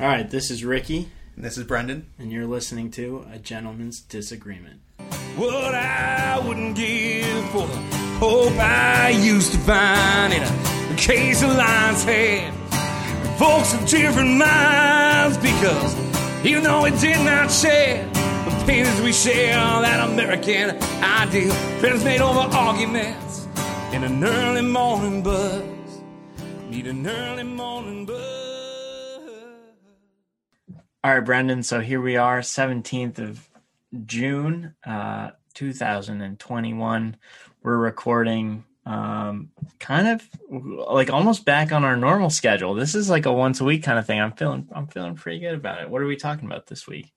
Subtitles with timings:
[0.00, 2.06] All right, this is Ricky, And this is Brendan.
[2.18, 4.80] and you're listening to A Gentleman's Disagreement.
[5.36, 7.76] What I wouldn't give for the
[8.18, 12.54] hope I used to find in a case of lion's head.
[13.38, 15.94] Folks of different minds because
[16.46, 20.70] even though we did not share the pains we share, that American
[21.02, 23.46] ideal, friends made over arguments
[23.92, 25.62] in an early morning buzz.
[26.70, 28.39] Need an early morning buzz.
[31.02, 31.62] All right, Brendan.
[31.62, 33.48] So here we are, 17th of
[34.04, 37.16] June, uh, 2021.
[37.62, 42.74] We're recording um, kind of like almost back on our normal schedule.
[42.74, 44.20] This is like a once a week kind of thing.
[44.20, 45.88] I'm feeling I'm feeling pretty good about it.
[45.88, 47.10] What are we talking about this week?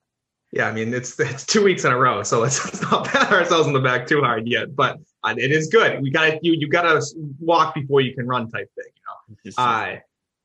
[0.53, 3.33] Yeah, I mean it's it's two weeks in a row, so let's, let's not pat
[3.33, 4.77] ourselves on the back too hard yet.
[4.77, 6.01] But uh, it is good.
[6.01, 7.05] We got to you you got to
[7.41, 8.91] walk before you can run type thing.
[8.95, 9.61] You know.
[9.61, 9.97] Uh,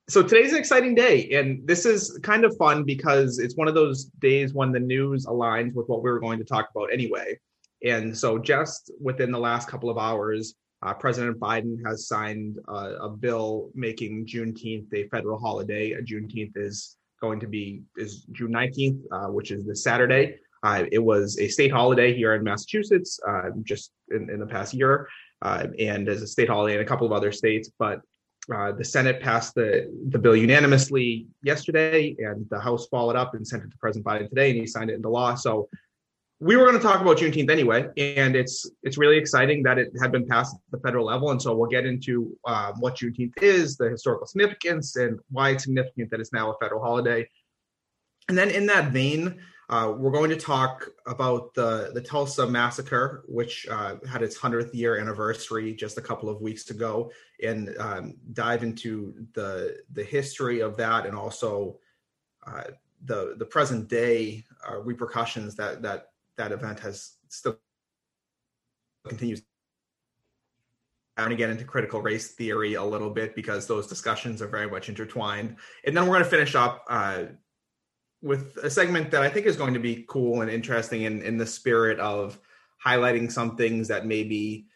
[0.09, 3.75] so today's an exciting day, and this is kind of fun because it's one of
[3.75, 7.39] those days when the news aligns with what we were going to talk about anyway.
[7.85, 12.95] And so, just within the last couple of hours, uh, President Biden has signed uh,
[13.03, 15.95] a bill making Juneteenth a federal holiday.
[15.95, 20.37] Uh, Juneteenth is going to be is June 19th, uh, which is this Saturday.
[20.63, 24.73] Uh, it was a state holiday here in Massachusetts uh, just in, in, the past
[24.73, 25.07] year,
[25.43, 27.71] and as a state holiday in a couple of other states.
[27.79, 28.01] But
[28.55, 33.47] uh, the Senate passed the, the bill unanimously yesterday, and the House followed up and
[33.47, 35.35] sent it to President Biden today, and he signed it into law.
[35.35, 35.69] So
[36.41, 39.91] we were going to talk about Juneteenth anyway, and it's it's really exciting that it
[40.01, 41.31] had been passed at the federal level.
[41.31, 45.65] And so we'll get into uh, what Juneteenth is, the historical significance, and why it's
[45.65, 47.29] significant that it's now a federal holiday.
[48.29, 49.41] And then in that vein,
[49.71, 54.75] uh, we're going to talk about the the Tulsa massacre, which uh, had its hundredth
[54.75, 57.11] year anniversary just a couple of weeks ago,
[57.45, 61.79] and um, dive into the the history of that, and also
[62.47, 62.65] uh,
[63.05, 67.59] the the present day uh, repercussions that that that event has still
[69.07, 69.43] continues.
[71.19, 74.47] I'm going to get into critical race theory a little bit because those discussions are
[74.47, 77.25] very much intertwined, and then we're going to finish up uh,
[78.23, 81.37] with a segment that I think is going to be cool and interesting in, in
[81.37, 82.39] the spirit of
[82.85, 84.67] highlighting some things that maybe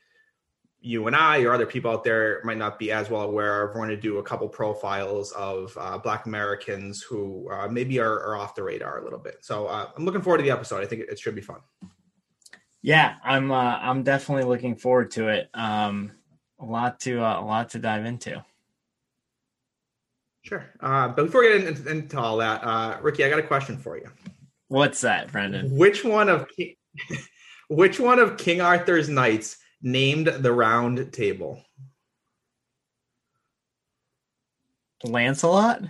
[0.81, 3.71] you and I or other people out there might not be as well aware of.
[3.71, 8.21] We're going to do a couple profiles of uh, Black Americans who uh, maybe are,
[8.21, 9.37] are, off the radar a little bit.
[9.43, 10.83] So uh, I'm looking forward to the episode.
[10.83, 11.61] I think it, it should be fun.
[12.83, 13.53] Yeah, I'm.
[13.53, 15.49] Uh, I'm definitely looking forward to it.
[15.55, 16.11] Um,
[16.59, 18.45] a lot to uh, a lot to dive into.
[20.43, 20.65] Sure.
[20.81, 23.79] Uh, but before we get into, into all that, uh, Ricky, I got a question
[23.79, 24.09] for you.
[24.69, 25.77] What's that, Brendan?
[25.77, 26.75] Which one of King,
[27.69, 31.63] which one of King Arthur's knights named the Round Table?
[35.05, 35.83] Lancelot.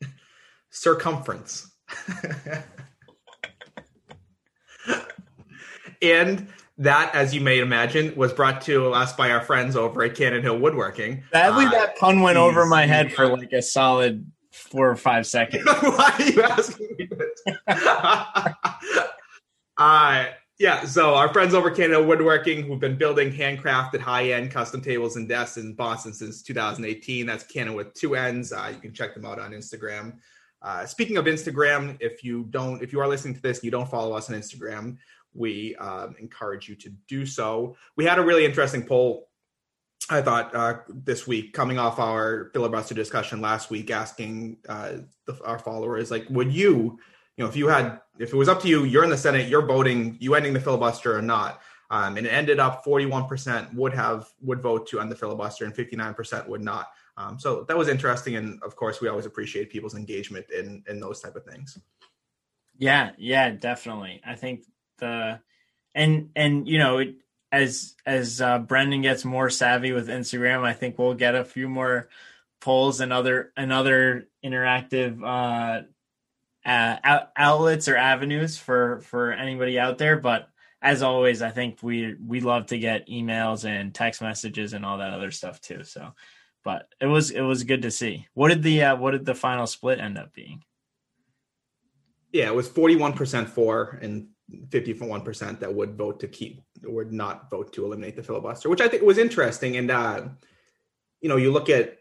[0.70, 1.70] Circumference.
[6.02, 6.48] and
[6.78, 10.42] that, as you may imagine, was brought to us by our friends over at Cannon
[10.42, 11.22] Hill Woodworking.
[11.32, 15.26] Sadly, uh, that pun went over my head for like a solid four or five
[15.26, 15.64] seconds.
[15.66, 17.44] Why are you asking me this?
[19.76, 20.26] uh,
[20.58, 25.16] yeah, so our friends over Cannon Hill Woodworking, who've been building handcrafted high-end custom tables
[25.16, 27.26] and desks in Boston since 2018.
[27.26, 28.52] That's Cannon with two N's.
[28.52, 30.14] Uh, you can check them out on Instagram.
[30.62, 33.70] Uh, speaking of Instagram, if you don't, if you are listening to this and you
[33.70, 34.96] don't follow us on Instagram,
[35.34, 37.76] we um, encourage you to do so.
[37.96, 39.28] We had a really interesting poll,
[40.08, 45.38] I thought, uh, this week coming off our filibuster discussion last week, asking uh, the,
[45.44, 46.98] our followers, like, would you,
[47.36, 49.48] you know, if you had, if it was up to you, you're in the Senate,
[49.48, 51.60] you're voting, you ending the filibuster or not.
[51.90, 55.74] Um, and it ended up 41% would have would vote to end the filibuster and
[55.74, 56.88] 59% would not.
[57.16, 60.98] Um, so that was interesting, and of course, we always appreciate people's engagement in in
[60.98, 61.78] those type of things.
[62.76, 64.20] Yeah, yeah, definitely.
[64.26, 64.64] I think
[64.98, 65.40] the
[65.94, 67.04] and and you know
[67.54, 71.68] as as uh, Brendan gets more savvy with Instagram, I think we'll get a few
[71.68, 72.08] more
[72.60, 75.82] polls and other and other interactive uh,
[76.68, 80.16] uh, outlets or avenues for for anybody out there.
[80.16, 80.48] But
[80.82, 84.98] as always, I think we we love to get emails and text messages and all
[84.98, 85.84] that other stuff too.
[85.84, 86.12] So,
[86.64, 88.26] but it was it was good to see.
[88.34, 90.64] What did the uh, what did the final split end up being?
[92.32, 97.12] Yeah, it was forty one percent for and 51% that would vote to keep would
[97.12, 99.76] not vote to eliminate the filibuster, which I think was interesting.
[99.76, 100.24] And, uh,
[101.20, 101.98] you know, you look at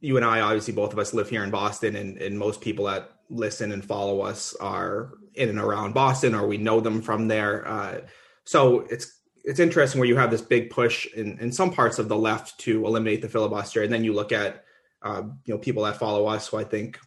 [0.00, 2.86] you and I, obviously, both of us live here in Boston, and, and most people
[2.86, 7.28] that listen and follow us are in and around Boston, or we know them from
[7.28, 7.68] there.
[7.68, 8.00] Uh,
[8.44, 12.08] so it's it's interesting where you have this big push in, in some parts of
[12.08, 14.64] the left to eliminate the filibuster, and then you look at
[15.02, 16.98] uh, you know people that follow us who I think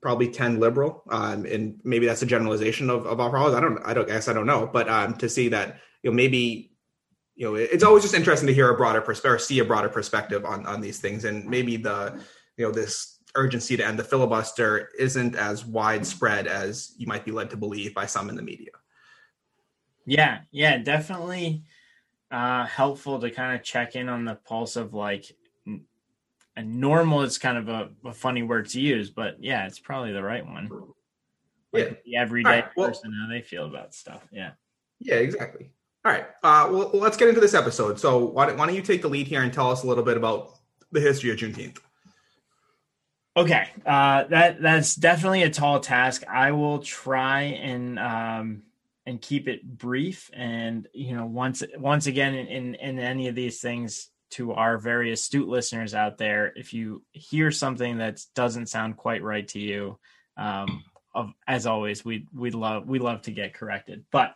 [0.00, 3.54] probably tend liberal, um, and maybe that's a generalization of, of our followers.
[3.54, 6.14] I don't I don't guess I don't know, but um, to see that you know
[6.14, 6.72] maybe
[7.34, 9.88] you know it's always just interesting to hear a broader perspective or see a broader
[9.88, 12.20] perspective on on these things, and maybe the
[12.56, 17.30] you know this urgency to end the filibuster isn't as widespread as you might be
[17.30, 18.70] led to believe by some in the media.
[20.06, 21.64] Yeah, yeah, definitely
[22.30, 25.26] uh, helpful to kind of check in on the pulse of like
[26.58, 30.12] and normal is kind of a, a, funny word to use, but yeah, it's probably
[30.12, 30.68] the right one.
[31.72, 34.26] Like yeah, the everyday right, well, person how they feel about stuff.
[34.32, 34.50] Yeah,
[34.98, 35.70] yeah, exactly.
[36.04, 38.00] All right, uh, well, let's get into this episode.
[38.00, 40.02] So, why don't, why don't you take the lead here and tell us a little
[40.02, 40.58] bit about
[40.90, 41.78] the history of Juneteenth?
[43.36, 46.24] Okay, uh, that that's definitely a tall task.
[46.28, 48.62] I will try and um,
[49.06, 50.28] and keep it brief.
[50.32, 54.78] And you know, once once again, in, in in any of these things, to our
[54.78, 59.58] very astute listeners out there, if you hear something that doesn't sound quite right to
[59.58, 59.98] you,
[60.36, 60.84] um,
[61.14, 64.04] of, as always, we we love we love to get corrected.
[64.10, 64.34] But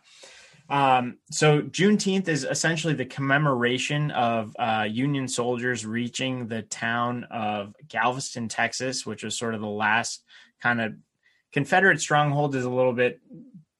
[0.69, 7.75] um, so Juneteenth is essentially the commemoration of uh, Union soldiers reaching the town of
[7.87, 10.23] Galveston, Texas, which was sort of the last
[10.61, 10.93] kind of
[11.51, 12.55] Confederate stronghold.
[12.55, 13.21] Is a little bit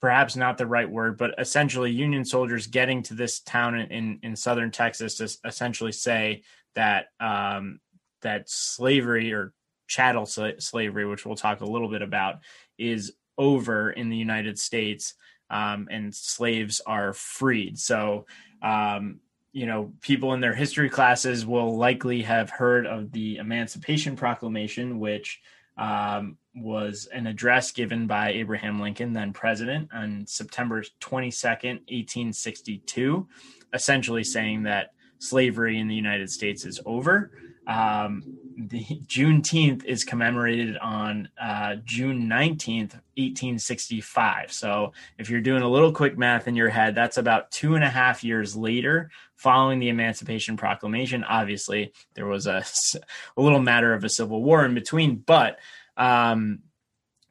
[0.03, 4.19] perhaps not the right word, but essentially Union soldiers getting to this town in, in,
[4.21, 6.43] in southern Texas to essentially say
[6.75, 7.79] that um,
[8.21, 9.53] that slavery or
[9.87, 12.39] chattel slavery, which we'll talk a little bit about,
[12.77, 15.13] is over in the United States
[15.49, 17.79] um, and slaves are freed.
[17.79, 18.25] So,
[18.61, 19.21] um,
[19.53, 24.99] you know, people in their history classes will likely have heard of the Emancipation Proclamation,
[24.99, 25.39] which
[25.77, 33.27] um, was an address given by Abraham Lincoln, then president, on September 22nd, 1862,
[33.73, 37.31] essentially saying that slavery in the United States is over.
[37.65, 38.23] Um,
[38.57, 44.51] the Juneteenth is commemorated on uh, June 19th, 1865.
[44.51, 47.83] So if you're doing a little quick math in your head, that's about two and
[47.83, 51.23] a half years later following the Emancipation Proclamation.
[51.23, 52.63] Obviously, there was a,
[53.37, 55.57] a little matter of a civil war in between, but
[55.97, 56.59] um,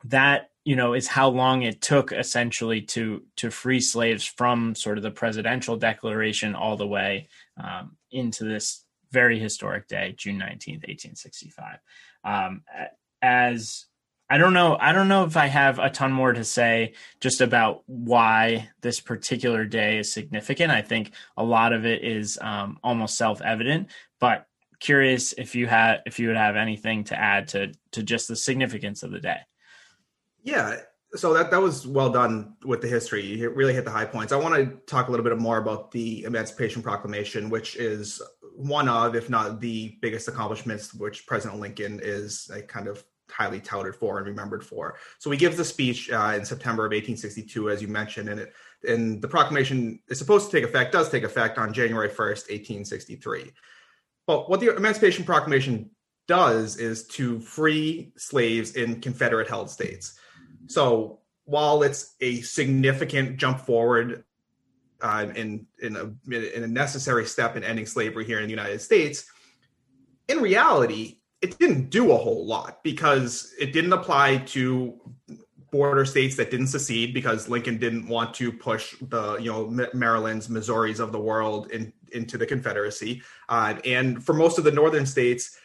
[0.04, 4.96] that you know is how long it took essentially to to free slaves from sort
[4.96, 7.28] of the presidential declaration all the way
[7.62, 11.78] um, into this very historic day june 19th 1865
[12.24, 12.62] um,
[13.20, 13.86] as
[14.30, 17.40] i don't know i don't know if i have a ton more to say just
[17.40, 20.70] about why this particular day is significant.
[20.70, 23.88] I think a lot of it is um, almost self-evident
[24.20, 24.46] but
[24.82, 28.36] curious if you had if you would have anything to add to to just the
[28.36, 29.38] significance of the day.
[30.42, 30.76] Yeah,
[31.14, 33.24] so that that was well done with the history.
[33.24, 34.32] You really hit the high points.
[34.32, 38.20] I want to talk a little bit more about the Emancipation Proclamation, which is
[38.56, 43.94] one of, if not the biggest accomplishments, which President Lincoln is kind of highly touted
[43.94, 44.96] for and remembered for.
[45.20, 48.52] So he gives the speech uh, in September of 1862, as you mentioned, and it
[48.86, 53.52] and the proclamation is supposed to take effect, does take effect on January 1st, 1863.
[54.26, 55.90] But what the Emancipation Proclamation
[56.28, 60.18] does is to free slaves in Confederate held states.
[60.66, 64.24] So while it's a significant jump forward
[65.00, 68.80] uh, in in a in a necessary step in ending slavery here in the United
[68.80, 69.26] States,
[70.28, 74.98] in reality, it didn't do a whole lot because it didn't apply to
[75.72, 80.48] border states that didn't secede because Lincoln didn't want to push the you know Maryland's,
[80.48, 83.22] Missouris of the world in, into the Confederacy.
[83.48, 85.56] Uh, and for most of the northern states,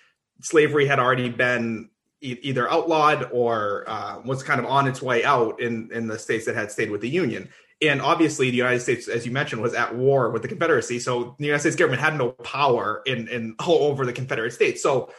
[0.41, 1.89] slavery had already been
[2.21, 6.19] e- either outlawed or uh, was kind of on its way out in in the
[6.19, 7.49] states that had stayed with the Union.
[7.81, 10.97] And obviously, the United States, as you mentioned, was at war with the Confederacy.
[10.97, 14.81] So the United States government had no power in in all over the Confederate states.
[14.81, 15.11] So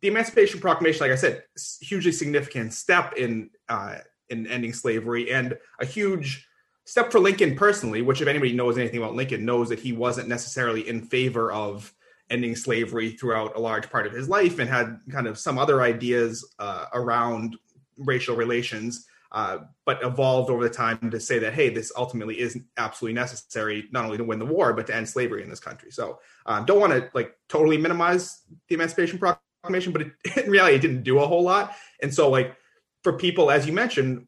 [0.00, 1.44] the Emancipation Proclamation, like I said,
[1.80, 3.98] hugely significant step in uh,
[4.30, 6.47] in ending slavery and a huge
[6.88, 10.26] step for Lincoln personally, which if anybody knows anything about Lincoln knows that he wasn't
[10.26, 11.92] necessarily in favor of
[12.30, 15.82] ending slavery throughout a large part of his life and had kind of some other
[15.82, 17.56] ideas uh, around
[17.98, 22.58] racial relations, uh, but evolved over the time to say that, hey, this ultimately is
[22.78, 25.90] absolutely necessary, not only to win the war, but to end slavery in this country.
[25.90, 30.12] So um, don't want to like totally minimize the Emancipation Proclamation, but it,
[30.46, 31.74] in reality, it didn't do a whole lot.
[32.02, 32.56] And so like
[33.02, 34.27] for people, as you mentioned,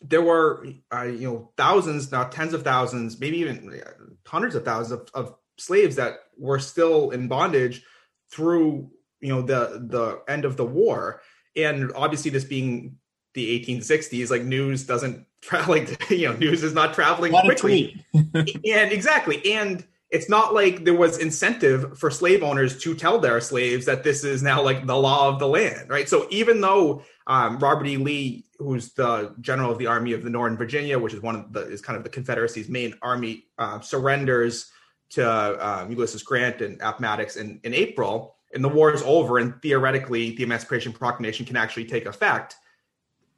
[0.00, 3.82] there were uh, you know thousands, now tens of thousands, maybe even
[4.26, 7.82] hundreds of thousands of, of slaves that were still in bondage
[8.30, 8.90] through
[9.20, 11.20] you know the the end of the war,
[11.56, 12.96] and obviously this being
[13.34, 18.92] the 1860s, like news doesn't travel like you know news is not traveling quickly, and
[18.92, 23.86] exactly, and it's not like there was incentive for slave owners to tell their slaves
[23.86, 26.08] that this is now like the law of the land, right?
[26.08, 27.96] So even though um, Robert E.
[27.96, 31.52] Lee, who's the general of the Army of the Northern Virginia, which is one of
[31.52, 34.70] the is kind of the Confederacy's main army, uh, surrenders
[35.10, 39.62] to um, Ulysses Grant and Appomattox in, in April, and the war is over, and
[39.62, 42.56] theoretically the Emancipation Proclamation can actually take effect.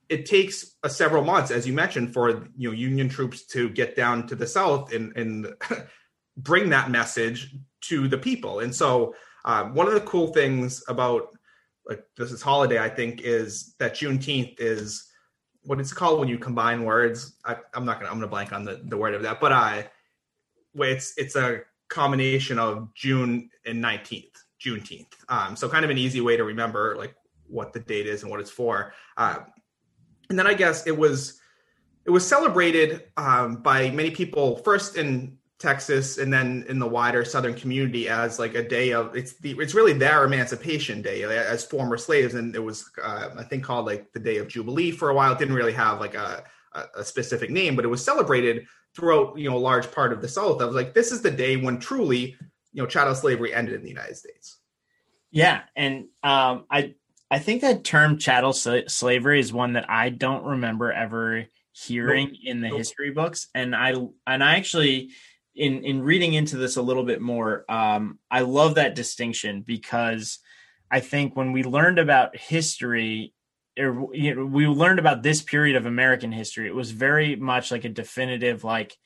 [0.09, 3.95] It takes uh, several months, as you mentioned, for you know Union troops to get
[3.95, 5.55] down to the South and and
[6.37, 8.61] bring that message to the people.
[8.61, 11.29] And so, um, one of the cool things about
[11.87, 15.09] like this is holiday, I think, is that Juneteenth is
[15.65, 17.37] what it's called when you combine words.
[17.45, 19.89] I, am not gonna I'm gonna blank on the, the word of that, but I
[20.75, 24.33] it's it's a combination of June and 19th,
[24.65, 25.12] Juneteenth.
[25.29, 27.15] Um, so kind of an easy way to remember like
[27.47, 28.95] what the date is and what it's for.
[29.17, 29.47] Um,
[30.31, 31.41] and then I guess it was
[32.05, 37.25] it was celebrated um, by many people first in Texas and then in the wider
[37.25, 41.64] Southern community as like a day of it's the it's really their Emancipation Day as
[41.64, 45.11] former slaves, and it was uh, I think called like the Day of Jubilee for
[45.11, 45.33] a while.
[45.33, 46.45] It didn't really have like a,
[46.97, 48.66] a specific name, but it was celebrated
[48.97, 50.61] throughout you know a large part of the South.
[50.61, 52.37] I was like, this is the day when truly
[52.73, 54.59] you know chattel slavery ended in the United States.
[55.31, 56.95] Yeah, and um, I
[57.31, 62.26] I think that term chattel sl- slavery is one that I don't remember ever hearing
[62.26, 62.37] nope.
[62.42, 62.78] in the nope.
[62.78, 63.95] history books, and I
[64.26, 65.12] and I actually
[65.54, 70.38] in in reading into this a little bit more, um, I love that distinction because
[70.90, 73.35] I think when we learned about history
[73.78, 76.66] Er, you know, we learned about this period of American history.
[76.66, 78.99] It was very much like a definitive, like,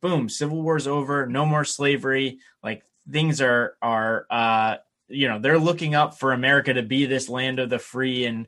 [0.00, 2.38] boom, Civil War's over, no more slavery.
[2.62, 4.76] Like things are are uh,
[5.08, 8.46] you know they're looking up for America to be this land of the free and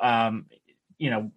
[0.00, 0.46] um,
[0.98, 1.30] you know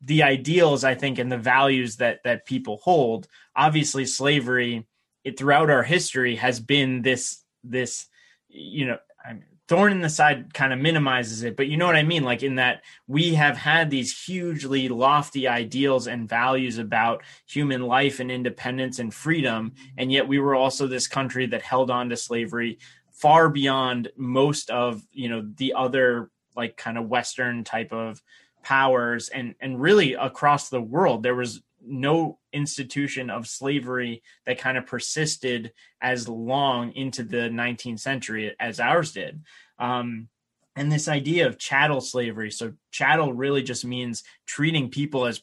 [0.00, 3.28] the ideals I think and the values that that people hold.
[3.56, 4.86] Obviously, slavery
[5.24, 8.06] it throughout our history has been this this
[8.48, 11.86] you know I mean, thorn in the side kind of minimizes it but you know
[11.86, 16.76] what i mean like in that we have had these hugely lofty ideals and values
[16.78, 21.62] about human life and independence and freedom and yet we were also this country that
[21.62, 22.78] held on to slavery
[23.10, 28.22] far beyond most of you know the other like kind of western type of
[28.64, 34.78] powers and and really across the world there was no institution of slavery that kind
[34.78, 39.42] of persisted as long into the 19th century as ours did.
[39.78, 40.28] Um,
[40.76, 42.50] and this idea of chattel slavery.
[42.50, 45.40] So, chattel really just means treating people as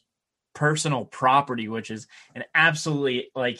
[0.54, 3.60] personal property, which is an absolutely like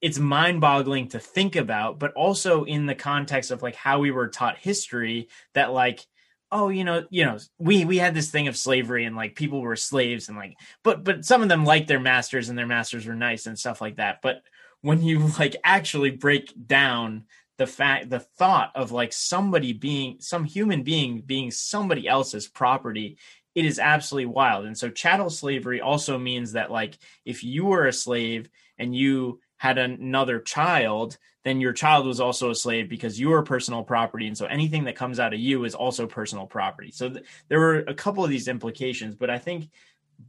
[0.00, 4.10] it's mind boggling to think about, but also in the context of like how we
[4.10, 6.04] were taught history that like
[6.52, 9.60] oh you know you know we we had this thing of slavery and like people
[9.60, 13.06] were slaves and like but but some of them liked their masters and their masters
[13.06, 14.20] were nice and stuff like that.
[14.22, 14.42] But
[14.80, 17.24] when you like actually break down
[17.58, 23.18] the fact the thought of like somebody being some human being being somebody else's property
[23.56, 24.66] it is absolutely wild.
[24.66, 29.40] And so chattel slavery also means that like if you were a slave and you
[29.56, 34.26] had another child then your child was also a slave because you are personal property.
[34.26, 36.90] And so anything that comes out of you is also personal property.
[36.90, 39.70] So th- there were a couple of these implications but i think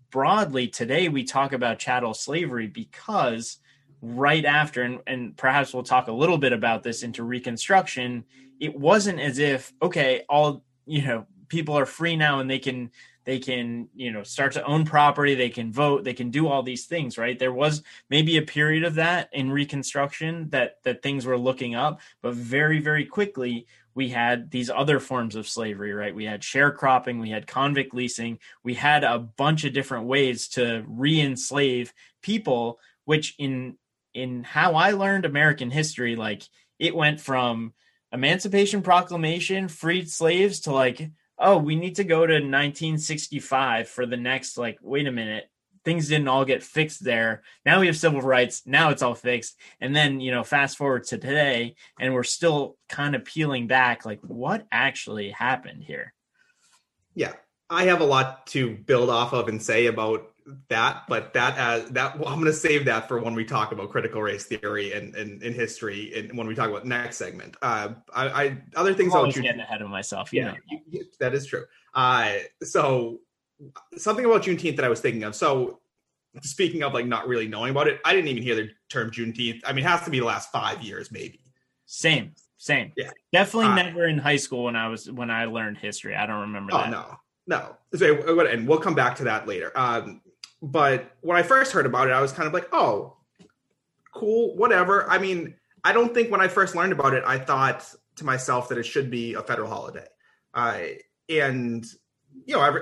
[0.10, 3.58] broadly today we talk about chattel slavery because
[4.02, 8.24] right after and, and perhaps we'll talk a little bit about this into reconstruction
[8.60, 12.92] it wasn't as if okay all you know people are free now and they can
[13.28, 16.64] they can you know start to own property they can vote they can do all
[16.64, 17.38] these things right?
[17.38, 22.00] There was maybe a period of that in reconstruction that that things were looking up
[22.24, 26.16] but very very quickly we had these other forms of slavery right?
[26.16, 30.86] We had sharecropping we had convict leasing we had a bunch of different ways to
[30.88, 31.94] re-enslave
[32.24, 33.78] people which in
[34.14, 36.44] in how i learned american history like
[36.80, 37.74] it went from
[38.14, 44.18] emancipation proclamation freed slaves to like oh, we need to go to 1965 for the
[44.18, 45.50] next, like, wait a minute,
[45.86, 47.44] things didn't all get fixed there.
[47.66, 48.64] Now we have civil rights.
[48.66, 49.58] Now it's all fixed.
[49.80, 54.06] And then, you know, fast forward to today, and we're still kind of peeling back,
[54.06, 56.14] like, what actually happened here?
[57.16, 57.34] Yeah.
[57.70, 60.32] I have a lot to build off of and say about
[60.70, 63.72] that, but that as that well, I'm going to save that for when we talk
[63.72, 67.58] about critical race theory and in, in, history, and when we talk about next segment.
[67.62, 70.32] Uh, I, I other things I'm always getting ahead of myself.
[70.32, 70.56] yeah,
[70.90, 71.66] you, that is true.
[71.94, 73.20] Uh, so
[73.98, 75.36] something about Juneteenth that I was thinking of.
[75.36, 75.80] So
[76.42, 79.62] speaking of like not really knowing about it, I didn't even hear the term Juneteenth.
[79.66, 81.42] I mean, it has to be the last five years, maybe.
[81.86, 82.94] Same, same.
[82.96, 86.16] Yeah, definitely uh, never in high school when I was when I learned history.
[86.16, 86.90] I don't remember oh, that.
[86.90, 87.76] no, no.
[87.96, 89.72] So, and we'll come back to that later.
[89.76, 90.22] Um,
[90.62, 93.18] but when I first heard about it, I was kind of like, oh,
[94.14, 95.10] cool, whatever.
[95.10, 97.86] I mean, I don't think when I first learned about it, I thought
[98.18, 100.08] to myself that it should be a federal holiday.
[100.54, 100.80] Uh,
[101.30, 101.86] and
[102.46, 102.82] you know, every,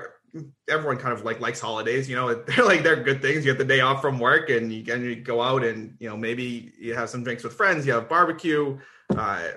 [0.68, 2.08] everyone kind of like likes holidays.
[2.08, 3.44] You know, they're like they're good things.
[3.44, 6.16] You get the day off from work, and you can go out and you know
[6.16, 7.86] maybe you have some drinks with friends.
[7.86, 8.78] You have barbecue.
[9.10, 9.48] Uh,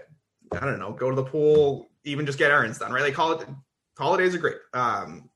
[0.52, 2.92] I don't know, go to the pool, even just get errands done.
[2.92, 3.04] Right?
[3.04, 3.46] Like holiday
[3.98, 4.58] holidays are great.
[4.74, 5.30] Um,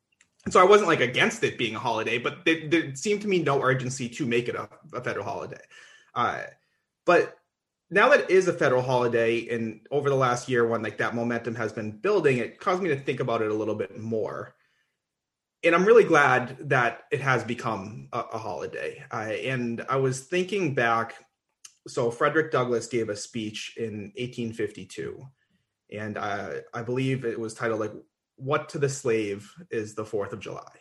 [0.50, 3.42] so I wasn't like against it being a holiday, but there, there seemed to me
[3.42, 5.62] no urgency to make it a, a federal holiday.
[6.14, 6.42] Uh,
[7.06, 7.38] but
[7.90, 11.16] now that it is a federal holiday, and over the last year, when like that
[11.16, 14.56] momentum has been building, it caused me to think about it a little bit more.
[15.64, 19.02] And I'm really glad that it has become a, a holiday.
[19.12, 21.16] Uh, and I was thinking back.
[21.88, 25.26] So Frederick Douglass gave a speech in 1852,
[25.92, 27.94] and uh, I believe it was titled like
[28.36, 30.80] "What to the Slave is the Fourth of July."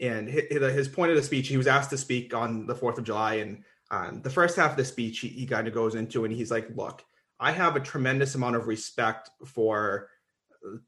[0.00, 3.04] And his point of the speech, he was asked to speak on the Fourth of
[3.04, 6.24] July, and um, the first half of the speech, he, he kind of goes into
[6.24, 7.04] and he's like, look,
[7.38, 10.08] I have a tremendous amount of respect for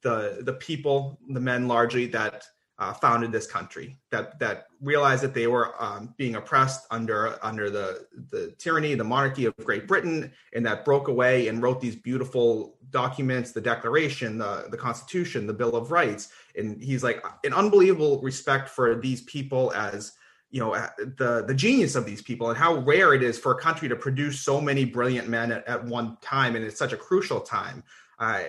[0.02, 2.44] the the people, the men largely that
[2.82, 7.70] uh, founded this country, that that realized that they were um, being oppressed under under
[7.70, 11.94] the the tyranny, the monarchy of Great Britain, and that broke away and wrote these
[11.94, 17.52] beautiful documents, the Declaration, the the Constitution, the Bill of Rights, and he's like an
[17.52, 20.14] unbelievable respect for these people as
[20.50, 23.58] you know the the genius of these people and how rare it is for a
[23.58, 26.96] country to produce so many brilliant men at, at one time and it's such a
[26.96, 27.84] crucial time.
[28.18, 28.42] Uh,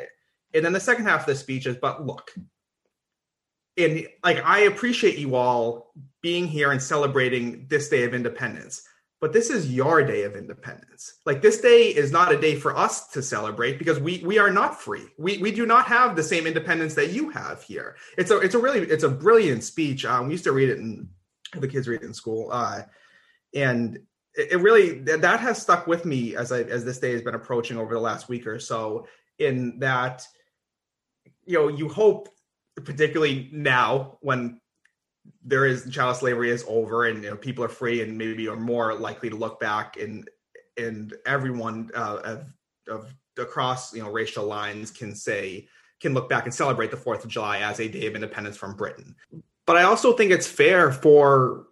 [0.56, 2.34] and then the second half of the speech is but look
[3.78, 8.84] and like i appreciate you all being here and celebrating this day of independence
[9.20, 12.76] but this is your day of independence like this day is not a day for
[12.78, 16.24] us to celebrate because we we are not free we we do not have the
[16.24, 20.06] same independence that you have here it's a it's a really it's a brilliant speech
[20.06, 21.08] um, we used to read it in
[21.62, 22.50] the kids read it in school.
[22.52, 22.82] Uh,
[23.54, 23.98] and
[24.36, 27.36] it, it really that has stuck with me as I as this day has been
[27.36, 29.08] approaching over the last week or so.
[29.40, 30.26] In that,
[31.46, 32.30] you know, you hope,
[32.76, 34.60] particularly now when
[35.44, 38.56] there is chattel slavery is over and you know people are free and maybe are
[38.56, 40.30] more likely to look back and
[40.78, 42.46] and everyone uh, of,
[42.88, 45.68] of across you know racial lines can say
[46.02, 48.76] can look back and celebrate the Fourth of July as a day of independence from
[48.76, 49.16] Britain.
[49.66, 51.68] But I also think it's fair for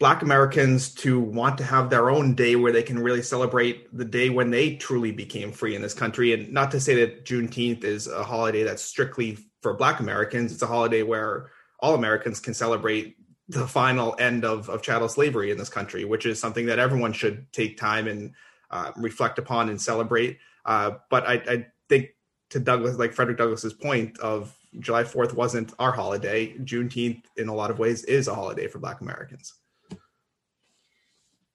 [0.00, 4.04] Black Americans to want to have their own day where they can really celebrate the
[4.04, 6.32] day when they truly became free in this country.
[6.32, 10.60] And not to say that Juneteenth is a holiday that's strictly for Black Americans, it's
[10.60, 11.50] a holiday where
[11.80, 13.16] all Americans can celebrate
[13.48, 17.14] the final end of, of chattel slavery in this country, which is something that everyone
[17.14, 18.34] should take time and
[18.70, 20.36] uh, reflect upon and celebrate.
[20.66, 22.10] Uh, but I, I think
[22.50, 26.52] to Douglass, like Frederick Douglass's point of July 4th wasn't our holiday.
[26.58, 29.54] Juneteenth, in a lot of ways, is a holiday for Black Americans.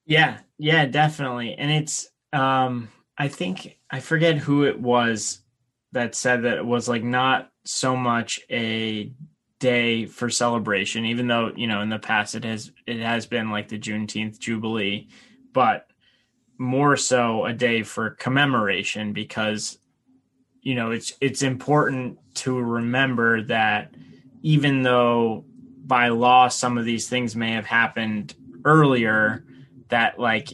[0.04, 1.54] Yeah, yeah, definitely.
[1.54, 5.39] And it's, um, I think, I forget who it was
[5.92, 9.12] that said that it was like not so much a
[9.58, 13.50] day for celebration, even though, you know, in the past it has, it has been
[13.50, 15.08] like the Juneteenth Jubilee,
[15.52, 15.90] but
[16.60, 19.78] more so a day for commemoration because
[20.60, 23.94] you know it's it's important to remember that
[24.42, 25.42] even though
[25.86, 28.34] by law some of these things may have happened
[28.66, 29.42] earlier
[29.88, 30.52] that like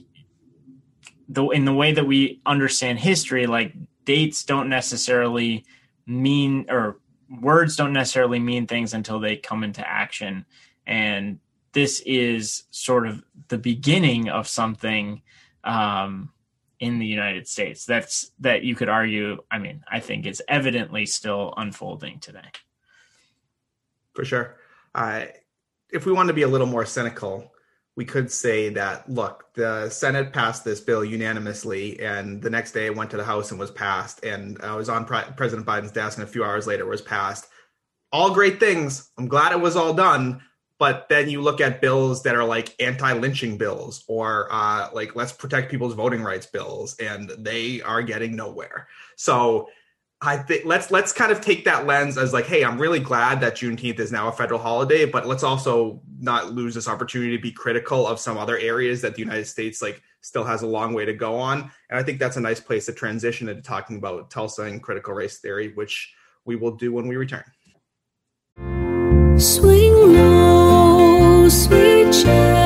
[1.28, 3.74] the in the way that we understand history like
[4.06, 5.66] dates don't necessarily
[6.06, 6.98] mean or
[7.42, 10.46] words don't necessarily mean things until they come into action
[10.86, 11.38] and
[11.76, 15.20] this is sort of the beginning of something
[15.62, 16.30] um,
[16.80, 17.84] in the United States.
[17.84, 19.42] That's that you could argue.
[19.50, 22.48] I mean, I think is evidently still unfolding today.
[24.14, 24.56] For sure.
[24.94, 25.26] Uh,
[25.90, 27.52] if we want to be a little more cynical,
[27.96, 32.86] we could say that look, the Senate passed this bill unanimously, and the next day
[32.86, 35.92] it went to the House and was passed, and I was on Pre- President Biden's
[35.92, 37.48] desk, and a few hours later it was passed.
[38.12, 39.10] All great things.
[39.18, 40.42] I'm glad it was all done,
[40.78, 45.32] but then you look at bills that are like anti-lynching bills or uh, like let's
[45.32, 49.68] protect people's voting rights bills and they are getting nowhere so
[50.22, 53.40] i think let's let's kind of take that lens as like hey i'm really glad
[53.40, 57.42] that juneteenth is now a federal holiday but let's also not lose this opportunity to
[57.42, 60.92] be critical of some other areas that the united states like still has a long
[60.92, 61.70] way to go on.
[61.88, 65.14] And i think that's a nice place to transition into talking about tulsa and critical
[65.14, 66.12] race theory which
[66.46, 67.44] we will do when we return.
[69.38, 72.65] Swing low, sweet chariot,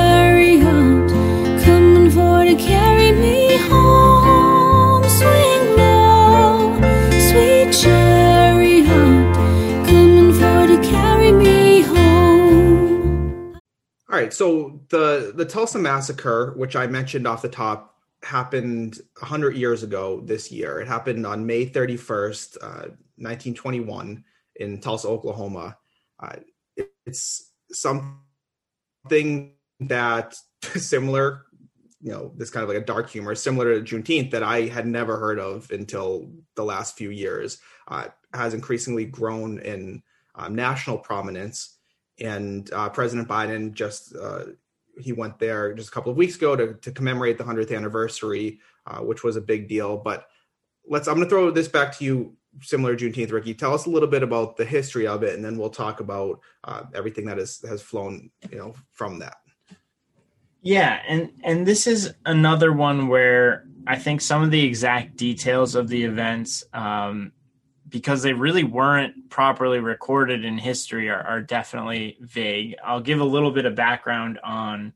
[14.11, 17.95] All right, so the the Tulsa massacre, which I mentioned off the top,
[18.25, 20.81] happened 100 years ago this year.
[20.81, 24.25] It happened on May 31st, uh, 1921,
[24.57, 25.77] in Tulsa, Oklahoma.
[26.19, 26.37] Uh,
[26.77, 31.47] it, it's something that similar,
[32.01, 34.87] you know, this kind of like a dark humor, similar to Juneteenth that I had
[34.87, 40.03] never heard of until the last few years, uh, has increasingly grown in
[40.35, 41.77] um, national prominence.
[42.21, 44.45] And uh, President Biden just uh,
[44.99, 48.61] he went there just a couple of weeks ago to, to commemorate the 100th anniversary,
[48.87, 49.97] uh, which was a big deal.
[49.97, 50.27] But
[50.87, 53.55] let's, I'm going to throw this back to you, similar Juneteenth, Ricky.
[53.55, 56.41] Tell us a little bit about the history of it, and then we'll talk about
[56.65, 59.37] uh, everything that is, has flown, you know, from that.
[60.63, 65.75] Yeah, and and this is another one where I think some of the exact details
[65.75, 67.33] of the events, um,
[67.91, 72.77] because they really weren't properly recorded in history, are, are definitely vague.
[72.85, 74.93] I'll give a little bit of background on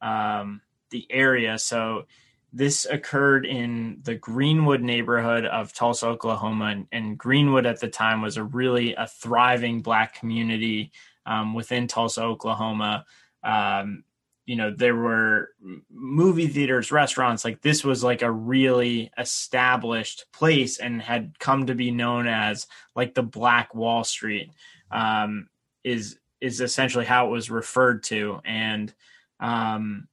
[0.00, 1.58] um, the area.
[1.58, 2.06] So
[2.52, 8.22] this occurred in the Greenwood neighborhood of Tulsa, Oklahoma, and, and Greenwood at the time
[8.22, 10.92] was a really a thriving Black community
[11.26, 13.04] um, within Tulsa, Oklahoma.
[13.42, 14.04] Um,
[14.46, 15.50] you know there were
[15.90, 21.74] movie theaters restaurants like this was like a really established place and had come to
[21.74, 24.50] be known as like the black wall street
[24.90, 25.48] um,
[25.84, 28.40] is is essentially how it was referred to.
[28.44, 28.92] And
[29.40, 30.08] um,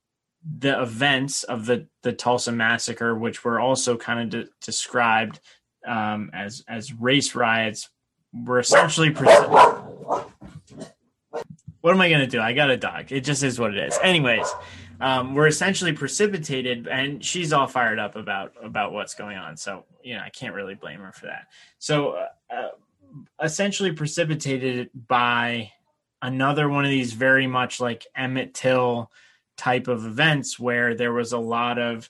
[0.59, 5.39] the events of the the tulsa massacre which were also kind of de- described
[5.87, 7.89] um, as as race riots
[8.33, 9.15] were essentially
[11.83, 12.39] what am I going to do?
[12.39, 13.11] I got a dog.
[13.11, 13.99] It just is what it is.
[14.01, 14.47] Anyways,
[15.01, 19.57] um, we're essentially precipitated, and she's all fired up about about what's going on.
[19.57, 21.47] So you know, I can't really blame her for that.
[21.79, 22.69] So uh, uh,
[23.43, 25.73] essentially precipitated by
[26.21, 29.11] another one of these very much like Emmett Till
[29.57, 32.09] type of events where there was a lot of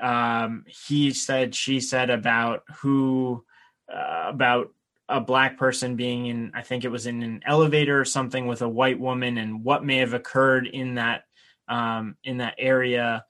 [0.00, 3.44] um, he said, she said about who
[3.92, 4.70] uh, about
[5.10, 8.62] a black person being in i think it was in an elevator or something with
[8.62, 11.24] a white woman and what may have occurred in that
[11.70, 13.24] um, in that area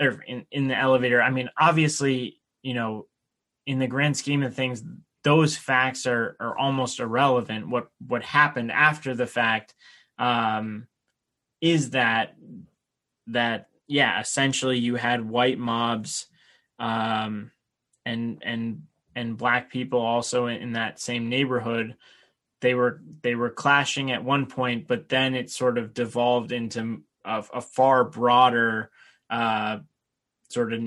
[0.00, 1.20] or in, in the elevator.
[1.20, 3.06] I mean obviously you know
[3.66, 4.84] in the grand scheme of things
[5.24, 7.68] those facts are are almost irrelevant.
[7.68, 9.74] What what happened after the fact
[10.18, 10.86] um,
[11.60, 12.36] is that
[13.28, 16.26] that yeah essentially you had white mobs
[16.78, 17.50] um,
[18.06, 18.82] and and
[19.14, 21.96] and black people also in that same neighborhood
[22.60, 27.02] they were they were clashing at one point but then it sort of devolved into
[27.24, 28.90] a, a far broader
[29.28, 29.78] uh,
[30.48, 30.82] sort of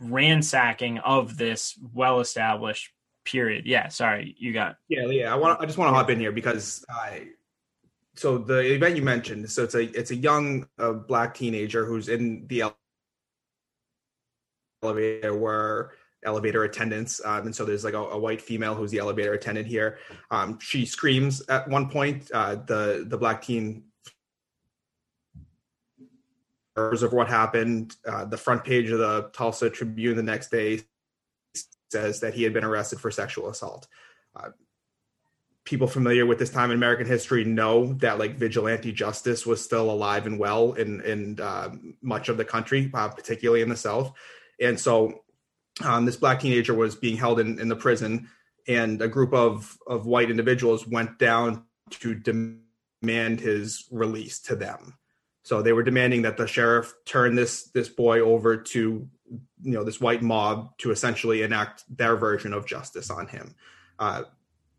[0.00, 2.90] ransacking of this well established
[3.24, 3.66] period.
[3.66, 6.32] Yeah sorry you got yeah yeah i want i just want to hop in here
[6.32, 7.28] because i
[8.16, 12.08] so the event you mentioned so it's a it's a young uh, black teenager who's
[12.08, 12.72] in the
[14.82, 15.92] elevator where
[16.24, 17.20] elevator attendants.
[17.24, 19.98] Um, and so there's like a, a, white female who's the elevator attendant here.
[20.30, 22.30] Um, she screams at one point.
[22.32, 23.84] Uh, the the black teen
[26.76, 27.96] of what happened.
[28.06, 30.80] Uh, the front page of the Tulsa Tribune the next day
[31.90, 33.86] says that he had been arrested for sexual assault.
[34.34, 34.50] Uh,
[35.64, 39.90] people familiar with this time in American history know that like vigilante justice was still
[39.90, 44.12] alive and well in in uh, much of the country, uh, particularly in the South.
[44.60, 45.22] And so
[45.82, 48.28] um, this black teenager was being held in, in the prison,
[48.68, 54.94] and a group of of white individuals went down to demand his release to them.
[55.42, 59.08] So they were demanding that the sheriff turn this this boy over to
[59.62, 63.54] you know this white mob to essentially enact their version of justice on him.
[63.98, 64.24] Uh,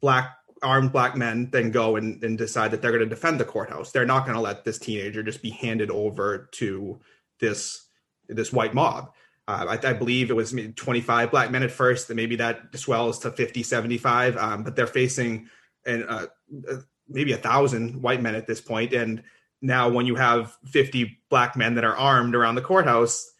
[0.02, 3.46] black armed black men then go and, and decide that they're going to defend the
[3.46, 3.92] courthouse.
[3.92, 7.00] They're not going to let this teenager just be handed over to
[7.40, 7.88] this
[8.28, 9.12] this white mob.
[9.48, 13.20] Uh, I, I, believe it was 25 black men at first, and maybe that swells
[13.20, 14.38] to 50, 75.
[14.38, 15.50] Um, but they're facing
[15.86, 16.28] and uh,
[16.70, 16.76] uh,
[17.10, 18.94] maybe a thousand white men at this point.
[18.94, 19.24] And
[19.62, 23.32] now, when you have 50 black men that are armed around the courthouse,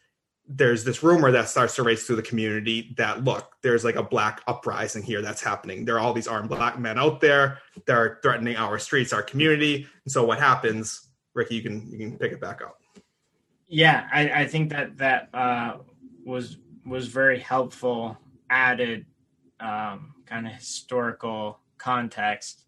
[0.46, 4.02] there's this rumor that starts to race through the community that look, there's like a
[4.02, 5.84] black uprising here that's happening.
[5.84, 9.22] There are all these armed black men out there that are threatening our streets, our
[9.22, 9.86] community.
[10.04, 11.56] And so, what happens, Ricky?
[11.56, 12.78] You can you can pick it back up.
[13.68, 15.78] Yeah, I, I think that that uh,
[16.24, 18.18] was was very helpful
[18.50, 19.06] added
[19.60, 22.64] um, kind of historical context.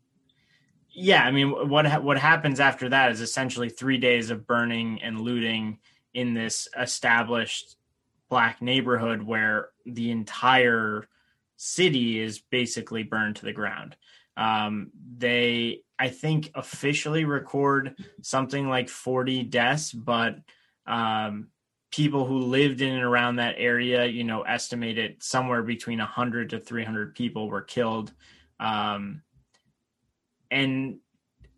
[0.97, 5.03] Yeah i mean what ha- what happens after that is essentially 3 days of burning
[5.03, 5.79] and looting
[6.12, 7.77] in this established
[8.29, 11.09] black neighborhood where the entire
[11.57, 13.97] city is basically burned to the ground.
[14.37, 20.38] Um, they i think officially record something like 40 deaths but
[20.87, 21.49] um,
[21.94, 26.59] people who lived in and around that area, you know, estimated somewhere between 100 to
[26.59, 28.12] 300 people were killed.
[28.59, 29.22] Um,
[30.50, 30.98] and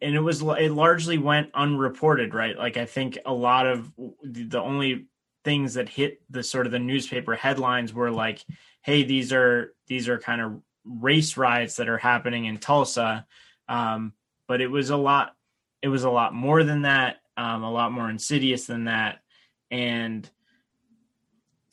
[0.03, 2.57] and it was it largely went unreported, right?
[2.57, 3.91] Like I think a lot of
[4.23, 5.07] the only
[5.43, 8.45] things that hit the sort of the newspaper headlines were like,
[8.83, 13.27] "Hey, these are these are kind of race riots that are happening in Tulsa,"
[13.71, 14.13] um,
[14.47, 15.35] but it was a lot.
[15.81, 19.21] It was a lot more than that, um, a lot more insidious than that,
[19.71, 20.29] and